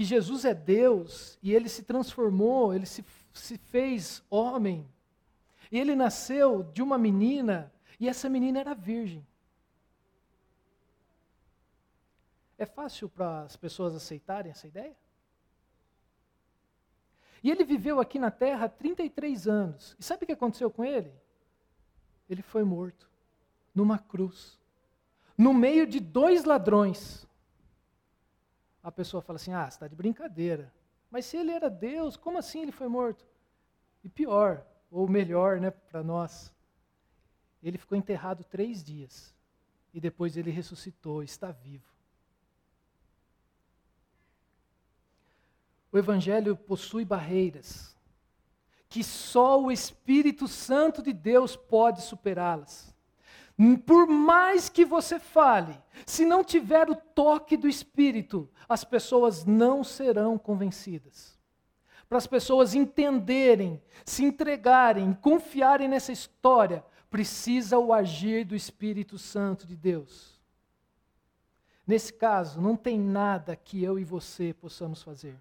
[0.00, 3.04] que Jesus é Deus e ele se transformou, ele se,
[3.34, 4.88] se fez homem.
[5.70, 9.26] E ele nasceu de uma menina e essa menina era virgem.
[12.60, 14.94] É fácil para as pessoas aceitarem essa ideia?
[17.42, 19.96] E ele viveu aqui na terra 33 anos.
[19.98, 21.10] E sabe o que aconteceu com ele?
[22.28, 23.08] Ele foi morto
[23.74, 24.60] numa cruz,
[25.38, 27.26] no meio de dois ladrões
[28.82, 30.70] a pessoa fala assim: ah, está de brincadeira.
[31.10, 33.26] Mas se ele era Deus, como assim ele foi morto?
[34.04, 36.52] E pior, ou melhor, né, para nós,
[37.62, 39.34] ele ficou enterrado três dias
[39.94, 41.89] e depois ele ressuscitou, está vivo.
[45.92, 47.90] O Evangelho possui barreiras
[48.90, 52.92] que só o Espírito Santo de Deus pode superá-las.
[53.86, 59.84] Por mais que você fale, se não tiver o toque do Espírito, as pessoas não
[59.84, 61.38] serão convencidas.
[62.08, 69.68] Para as pessoas entenderem, se entregarem, confiarem nessa história, precisa o agir do Espírito Santo
[69.68, 70.40] de Deus.
[71.86, 75.38] Nesse caso, não tem nada que eu e você possamos fazer.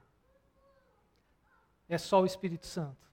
[1.89, 3.09] É só o Espírito Santo.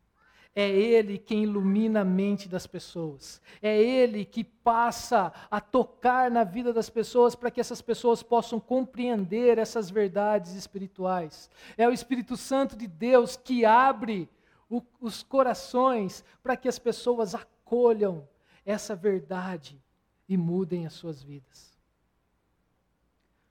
[0.55, 3.43] É Ele quem ilumina a mente das pessoas.
[3.61, 8.61] É Ele que passa a tocar na vida das pessoas para que essas pessoas possam
[8.61, 11.51] compreender essas verdades espirituais.
[11.77, 14.29] É o Espírito Santo de Deus que abre
[14.69, 18.27] o, os corações para que as pessoas acolham
[18.65, 19.79] essa verdade
[20.27, 21.77] e mudem as suas vidas.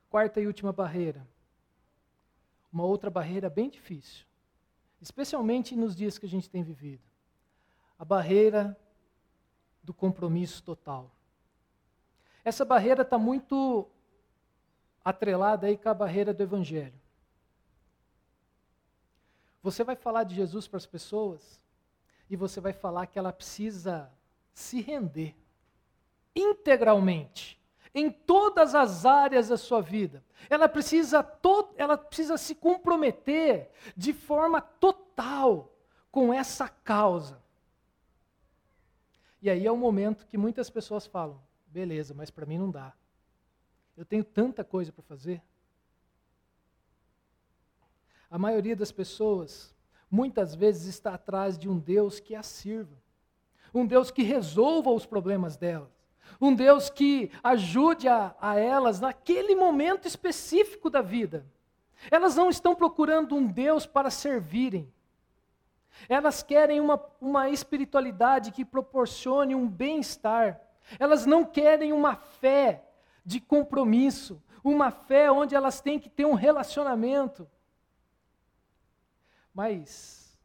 [0.09, 1.26] Quarta e última barreira.
[2.73, 4.26] Uma outra barreira bem difícil
[5.06, 7.03] especialmente nos dias que a gente tem vivido.
[7.97, 8.76] A barreira
[9.84, 11.12] do compromisso total.
[12.43, 13.88] Essa barreira está muito
[15.03, 16.99] atrelada aí com a barreira do evangelho.
[19.62, 21.62] Você vai falar de Jesus para as pessoas
[22.28, 24.12] e você vai falar que ela precisa
[24.56, 25.36] se render
[26.36, 27.55] integralmente
[27.95, 30.21] em todas as áreas da sua vida.
[30.49, 35.73] Ela precisa, to ela precisa se comprometer de forma total
[36.11, 37.41] com essa causa.
[39.41, 42.93] E aí é o momento que muitas pessoas falam: beleza, mas para mim não dá.
[43.95, 45.41] Eu tenho tanta coisa para fazer.
[48.29, 49.73] A maioria das pessoas,
[50.11, 52.97] muitas vezes, está atrás de um Deus que a sirva,
[53.73, 55.94] um Deus que resolva os problemas delas
[56.39, 61.45] um Deus que ajude a, a elas naquele momento específico da vida.
[62.11, 64.91] Elas não estão procurando um Deus para servirem.
[66.09, 70.59] Elas querem uma, uma espiritualidade que proporcione um bem-estar.
[70.99, 72.84] Elas não querem uma fé
[73.26, 77.49] de compromisso, uma fé onde elas têm que ter um relacionamento.
[79.53, 80.38] Mas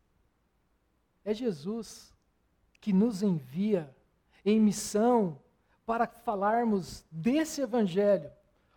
[1.24, 2.14] é Jesus
[2.80, 3.94] que nos envia
[4.44, 5.38] em missão
[5.90, 8.30] para falarmos desse evangelho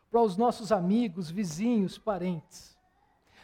[0.09, 2.75] para os nossos amigos, vizinhos, parentes.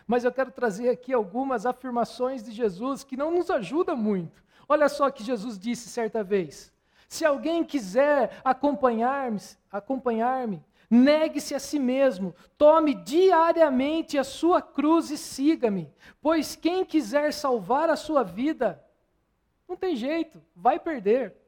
[0.07, 4.43] Mas eu quero trazer aqui algumas afirmações de Jesus que não nos ajudam muito.
[4.67, 6.74] Olha só que Jesus disse certa vez:
[7.07, 9.39] Se alguém quiser acompanhar-me,
[9.72, 17.32] acompanhar-me, negue-se a si mesmo, tome diariamente a sua cruz e siga-me, pois quem quiser
[17.32, 18.84] salvar a sua vida,
[19.67, 21.39] não tem jeito, vai perder.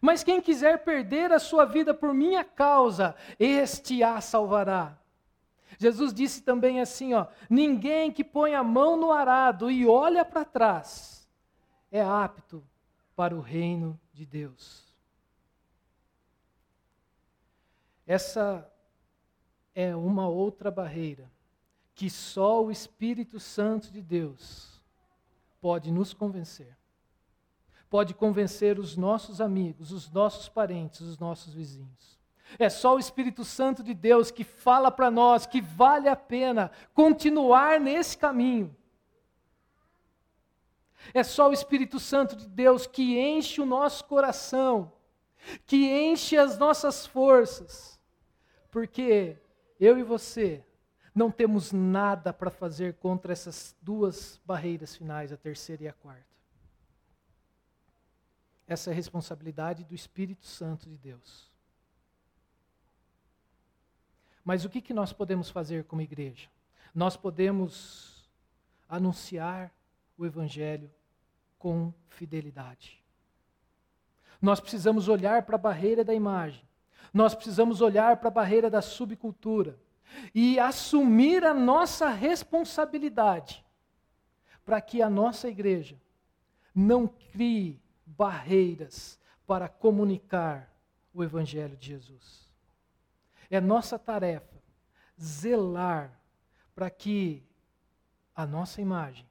[0.00, 4.96] Mas quem quiser perder a sua vida por minha causa, este a salvará.
[5.78, 10.44] Jesus disse também assim, ó: ninguém que põe a mão no arado e olha para
[10.44, 11.18] trás
[11.90, 12.62] é apto
[13.16, 14.86] para o reino de Deus.
[18.06, 18.70] Essa
[19.74, 21.30] é uma outra barreira
[21.94, 24.80] que só o Espírito Santo de Deus
[25.60, 26.77] pode nos convencer
[27.88, 32.18] pode convencer os nossos amigos, os nossos parentes, os nossos vizinhos.
[32.58, 36.70] É só o Espírito Santo de Deus que fala para nós que vale a pena
[36.94, 38.74] continuar nesse caminho.
[41.12, 44.92] É só o Espírito Santo de Deus que enche o nosso coração,
[45.66, 48.00] que enche as nossas forças,
[48.70, 49.36] porque
[49.78, 50.64] eu e você
[51.14, 56.27] não temos nada para fazer contra essas duas barreiras finais, a terceira e a quarta.
[58.68, 61.50] Essa responsabilidade do Espírito Santo de Deus.
[64.44, 66.48] Mas o que, que nós podemos fazer como igreja?
[66.94, 68.30] Nós podemos
[68.88, 69.72] anunciar
[70.16, 70.90] o Evangelho
[71.58, 73.02] com fidelidade.
[74.40, 76.62] Nós precisamos olhar para a barreira da imagem,
[77.12, 79.78] nós precisamos olhar para a barreira da subcultura
[80.34, 83.64] e assumir a nossa responsabilidade
[84.64, 86.00] para que a nossa igreja
[86.74, 87.80] não crie
[88.18, 89.16] barreiras
[89.46, 90.68] para comunicar
[91.14, 92.50] o Evangelho de Jesus.
[93.48, 94.60] É nossa tarefa
[95.20, 96.20] zelar
[96.74, 97.42] para que
[98.34, 99.26] a nossa imagem,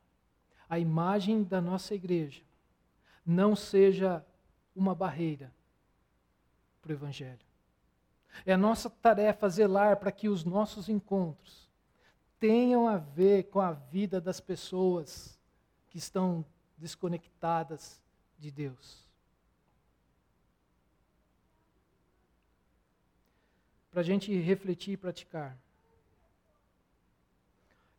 [0.69, 2.41] a imagem da nossa igreja,
[3.25, 4.25] não seja
[4.73, 5.53] uma barreira
[6.81, 7.45] para o Evangelho.
[8.45, 11.69] É nossa tarefa zelar para que os nossos encontros
[12.39, 15.39] tenham a ver com a vida das pessoas
[15.87, 16.45] que estão
[16.77, 18.01] desconectadas
[18.37, 19.05] de Deus.
[23.91, 25.57] Para a gente refletir e praticar.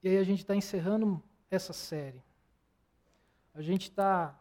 [0.02, 2.22] E aí a gente está encerrando essa série.
[3.54, 4.38] A gente está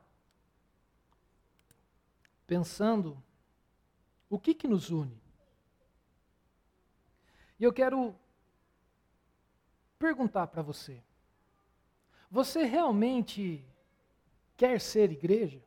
[2.46, 3.22] pensando
[4.30, 5.20] o que, que nos une.
[7.60, 8.16] E eu quero
[9.98, 11.02] perguntar para você:
[12.30, 13.66] você realmente
[14.56, 15.67] quer ser igreja?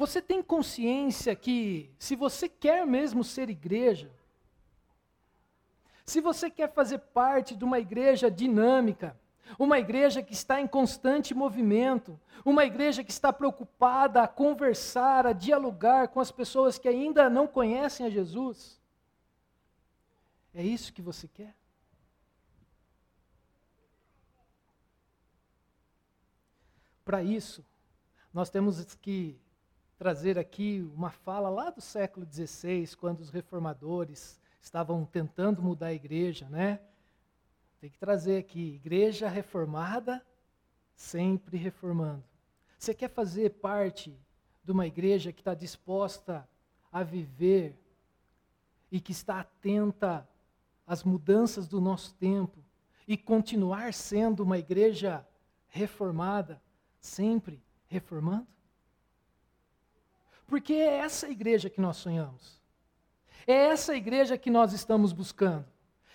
[0.00, 4.10] Você tem consciência que, se você quer mesmo ser igreja,
[6.06, 9.14] se você quer fazer parte de uma igreja dinâmica,
[9.58, 15.34] uma igreja que está em constante movimento, uma igreja que está preocupada a conversar, a
[15.34, 18.80] dialogar com as pessoas que ainda não conhecem a Jesus,
[20.54, 21.54] é isso que você quer?
[27.04, 27.62] Para isso,
[28.32, 29.38] nós temos que
[30.00, 35.92] trazer aqui uma fala lá do século XVI, quando os reformadores estavam tentando mudar a
[35.92, 36.80] igreja, né?
[37.78, 40.24] Tem que trazer aqui, igreja reformada,
[40.96, 42.24] sempre reformando.
[42.78, 44.18] Você quer fazer parte
[44.64, 46.48] de uma igreja que está disposta
[46.90, 47.78] a viver
[48.90, 50.26] e que está atenta
[50.86, 52.64] às mudanças do nosso tempo
[53.06, 55.28] e continuar sendo uma igreja
[55.68, 56.58] reformada,
[56.98, 58.48] sempre reformando?
[60.50, 62.60] Porque é essa igreja que nós sonhamos.
[63.46, 65.64] É essa igreja que nós estamos buscando.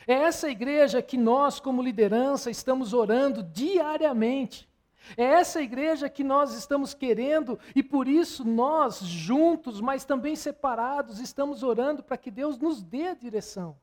[0.06, 4.70] É essa igreja que nós, como liderança, estamos orando diariamente.
[5.16, 11.22] É essa igreja que nós estamos querendo e por isso nós, juntos, mas também separados,
[11.22, 13.80] estamos orando para que Deus nos dê a direção.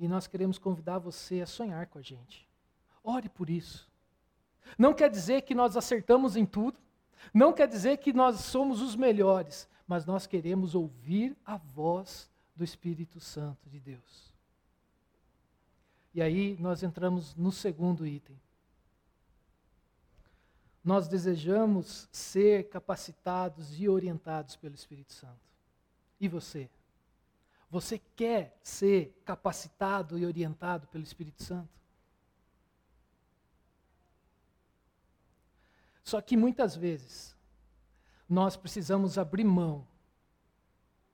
[0.00, 2.48] E nós queremos convidar você a sonhar com a gente.
[3.04, 3.88] Ore por isso.
[4.76, 6.76] Não quer dizer que nós acertamos em tudo,
[7.32, 12.64] não quer dizer que nós somos os melhores, mas nós queremos ouvir a voz do
[12.64, 14.32] Espírito Santo de Deus.
[16.12, 18.38] E aí nós entramos no segundo item.
[20.82, 25.40] Nós desejamos ser capacitados e orientados pelo Espírito Santo.
[26.20, 26.68] E você?
[27.70, 31.79] Você quer ser capacitado e orientado pelo Espírito Santo?
[36.02, 37.36] Só que muitas vezes
[38.28, 39.86] nós precisamos abrir mão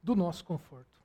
[0.03, 1.01] do nosso conforto.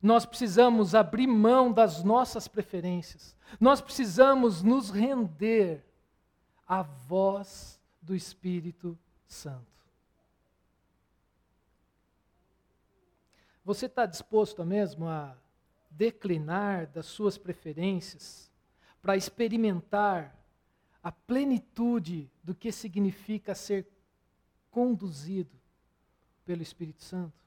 [0.00, 3.36] Nós precisamos abrir mão das nossas preferências.
[3.60, 5.84] Nós precisamos nos render
[6.66, 9.66] à voz do Espírito Santo.
[13.64, 15.36] Você está disposto mesmo a
[15.90, 18.50] declinar das suas preferências
[19.02, 20.37] para experimentar
[21.02, 23.86] a plenitude do que significa ser
[24.70, 25.56] conduzido
[26.44, 27.38] pelo Espírito Santo?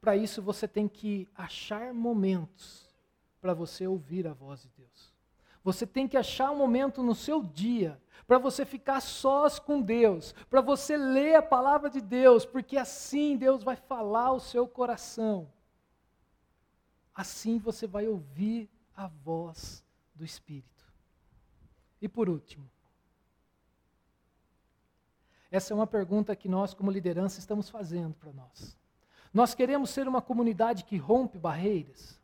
[0.00, 2.94] Para isso você tem que achar momentos
[3.40, 5.14] para você ouvir a voz de Deus.
[5.62, 10.34] Você tem que achar um momento no seu dia para você ficar sós com Deus,
[10.50, 15.50] para você ler a palavra de Deus, porque assim Deus vai falar ao seu coração.
[17.14, 19.83] Assim você vai ouvir a voz
[20.14, 20.84] do Espírito.
[22.00, 22.70] E por último,
[25.50, 28.76] essa é uma pergunta que nós, como liderança, estamos fazendo para nós.
[29.32, 32.20] Nós queremos ser uma comunidade que rompe barreiras.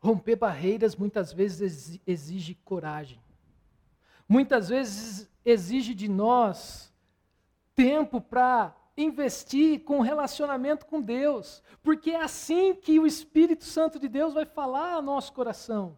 [0.00, 3.20] Romper barreiras muitas vezes exige coragem.
[4.28, 6.92] Muitas vezes exige de nós
[7.74, 14.08] tempo para investir com relacionamento com Deus, porque é assim que o Espírito Santo de
[14.08, 15.96] Deus vai falar ao nosso coração.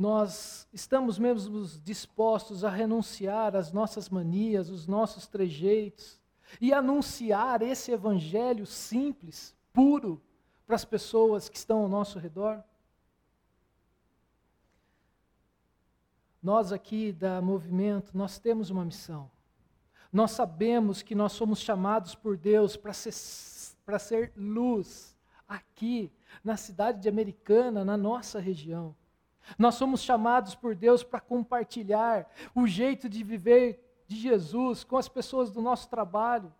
[0.00, 6.18] nós estamos mesmo dispostos a renunciar às nossas manias, os nossos trejeitos,
[6.58, 10.18] e anunciar esse evangelho simples, puro,
[10.66, 12.64] para as pessoas que estão ao nosso redor?
[16.42, 19.30] Nós aqui da Movimento, nós temos uma missão.
[20.12, 25.16] Nós sabemos que nós somos chamados por Deus para ser, ser luz
[25.48, 28.94] aqui, na cidade de Americana, na nossa região.
[29.58, 35.08] Nós somos chamados por Deus para compartilhar o jeito de viver de Jesus com as
[35.08, 36.52] pessoas do nosso trabalho,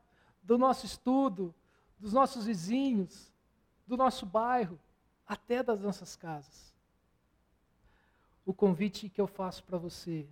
[0.43, 1.55] do nosso estudo,
[1.99, 3.33] dos nossos vizinhos,
[3.87, 4.79] do nosso bairro,
[5.27, 6.75] até das nossas casas.
[8.45, 10.29] O convite que eu faço para você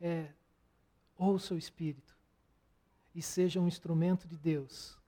[0.00, 0.28] é:
[1.16, 2.16] ouça o Espírito
[3.14, 4.98] e seja um instrumento de Deus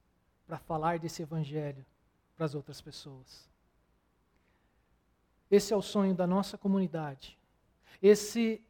[0.46, 1.84] para falar desse Evangelho
[2.36, 3.48] para as outras pessoas.
[5.50, 7.38] Esse é o sonho da nossa comunidade.
[8.02, 8.62] Esse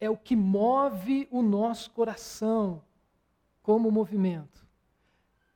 [0.00, 2.82] é o que move o nosso coração
[3.62, 4.66] como movimento.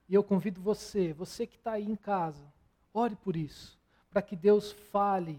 [0.08, 2.50] E eu convido você, você que está aí em casa,
[2.94, 3.78] ore por isso,
[4.08, 5.38] para que Deus fale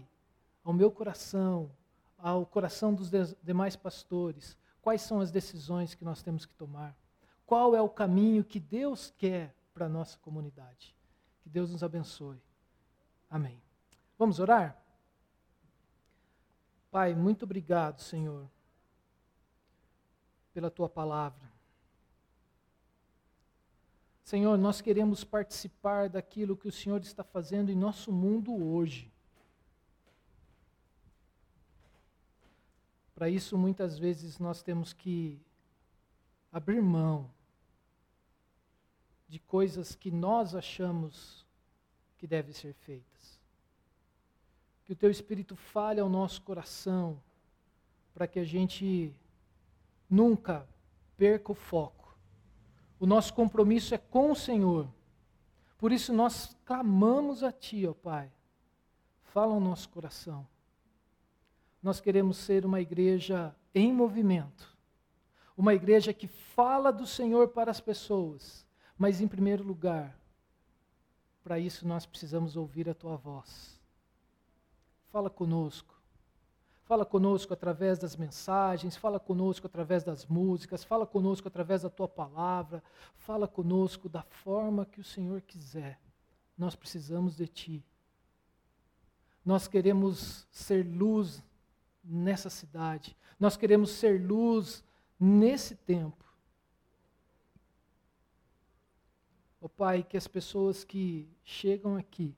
[0.62, 1.70] ao meu coração,
[2.16, 3.10] ao coração dos
[3.42, 6.96] demais pastores, quais são as decisões que nós temos que tomar,
[7.46, 10.94] qual é o caminho que Deus quer para a nossa comunidade.
[11.42, 12.40] Que Deus nos abençoe.
[13.30, 13.60] Amém.
[14.18, 14.78] Vamos orar?
[16.90, 18.46] Pai, muito obrigado, Senhor,
[20.52, 21.50] pela tua palavra.
[24.22, 29.12] Senhor, nós queremos participar daquilo que o Senhor está fazendo em nosso mundo hoje.
[33.20, 35.38] Para isso, muitas vezes, nós temos que
[36.50, 37.30] abrir mão
[39.28, 41.44] de coisas que nós achamos
[42.16, 43.38] que devem ser feitas
[44.86, 47.22] que o teu Espírito fale ao nosso coração,
[48.14, 49.14] para que a gente
[50.08, 50.66] nunca
[51.18, 52.16] perca o foco.
[52.98, 54.88] O nosso compromisso é com o Senhor.
[55.76, 58.32] Por isso nós clamamos a Ti, ó Pai.
[59.24, 60.46] Fala ao nosso coração.
[61.82, 64.76] Nós queremos ser uma igreja em movimento,
[65.56, 68.66] uma igreja que fala do Senhor para as pessoas,
[68.98, 70.18] mas em primeiro lugar,
[71.42, 73.80] para isso nós precisamos ouvir a tua voz.
[75.10, 75.98] Fala conosco.
[76.84, 82.08] Fala conosco através das mensagens, fala conosco através das músicas, fala conosco através da tua
[82.08, 82.82] palavra,
[83.14, 86.00] fala conosco da forma que o Senhor quiser.
[86.58, 87.84] Nós precisamos de ti.
[89.44, 91.42] Nós queremos ser luz
[92.02, 93.16] nessa cidade.
[93.38, 94.84] Nós queremos ser luz
[95.18, 96.24] nesse tempo.
[99.60, 102.34] Ó oh, Pai, que as pessoas que chegam aqui,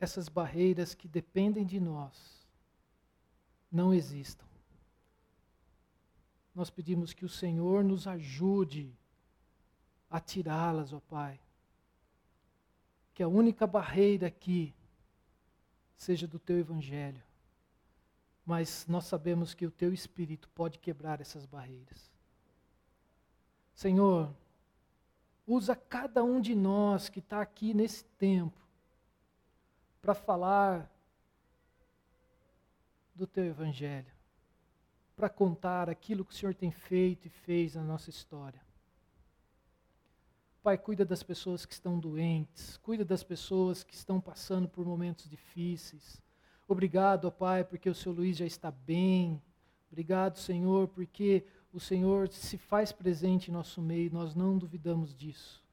[0.00, 2.46] essas barreiras que dependem de nós,
[3.70, 4.44] não existam.
[6.52, 8.92] Nós pedimos que o Senhor nos ajude
[10.10, 11.38] a tirá-las, ó Pai.
[13.14, 14.74] Que a única barreira aqui
[16.00, 17.22] seja do teu evangelho.
[18.44, 22.10] Mas nós sabemos que o teu espírito pode quebrar essas barreiras.
[23.74, 24.34] Senhor,
[25.46, 28.58] usa cada um de nós que está aqui nesse tempo
[30.00, 30.90] para falar
[33.14, 34.10] do teu evangelho,
[35.14, 38.62] para contar aquilo que o Senhor tem feito e fez na nossa história.
[40.62, 45.26] Pai, cuida das pessoas que estão doentes, cuida das pessoas que estão passando por momentos
[45.26, 46.20] difíceis.
[46.68, 49.40] Obrigado, ó Pai, porque o seu Luiz já está bem.
[49.90, 55.64] Obrigado, Senhor, porque o Senhor se faz presente em nosso meio, nós não duvidamos disso.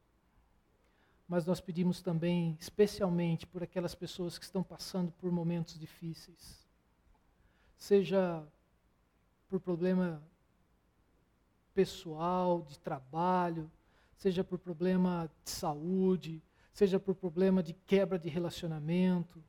[1.27, 6.65] Mas nós pedimos também, especialmente, por aquelas pessoas que estão passando por momentos difíceis.
[7.77, 8.41] Seja
[9.49, 10.23] por problema
[11.73, 13.69] pessoal, de trabalho,
[14.17, 16.43] seja por problema de saúde,
[16.73, 19.41] seja por problema de quebra de relacionamento,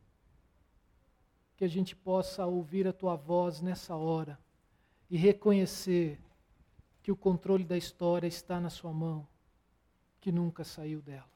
[1.56, 4.38] que a gente possa ouvir a tua voz nessa hora
[5.10, 6.20] e reconhecer
[7.02, 9.26] que o controle da história está na sua mão,
[10.20, 11.28] que nunca saiu dela.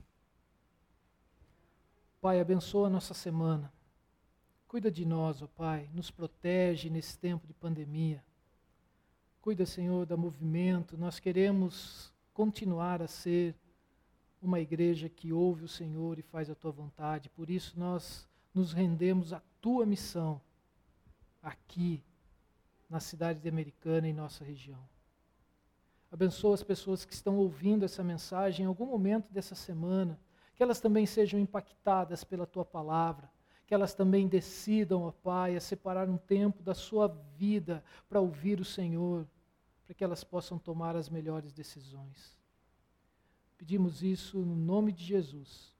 [2.20, 3.72] Pai, abençoa a nossa semana.
[4.68, 8.22] Cuida de nós, ó Pai, nos protege nesse tempo de pandemia.
[9.40, 10.96] Cuida, Senhor, da movimento.
[10.96, 13.54] Nós queremos continuar a ser
[14.40, 17.28] uma igreja que ouve o Senhor e faz a tua vontade.
[17.30, 20.40] Por isso nós nos rendemos à tua missão
[21.42, 22.02] aqui
[22.88, 24.82] na cidade de Americana em nossa região.
[26.10, 30.20] Abençoa as pessoas que estão ouvindo essa mensagem em algum momento dessa semana,
[30.54, 33.30] que elas também sejam impactadas pela tua palavra,
[33.66, 38.60] que elas também decidam, ó Pai, a separar um tempo da sua vida para ouvir
[38.60, 39.26] o Senhor
[39.84, 42.36] para que elas possam tomar as melhores decisões.
[43.58, 45.74] Pedimos isso no nome de Jesus.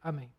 [0.00, 0.32] Amém.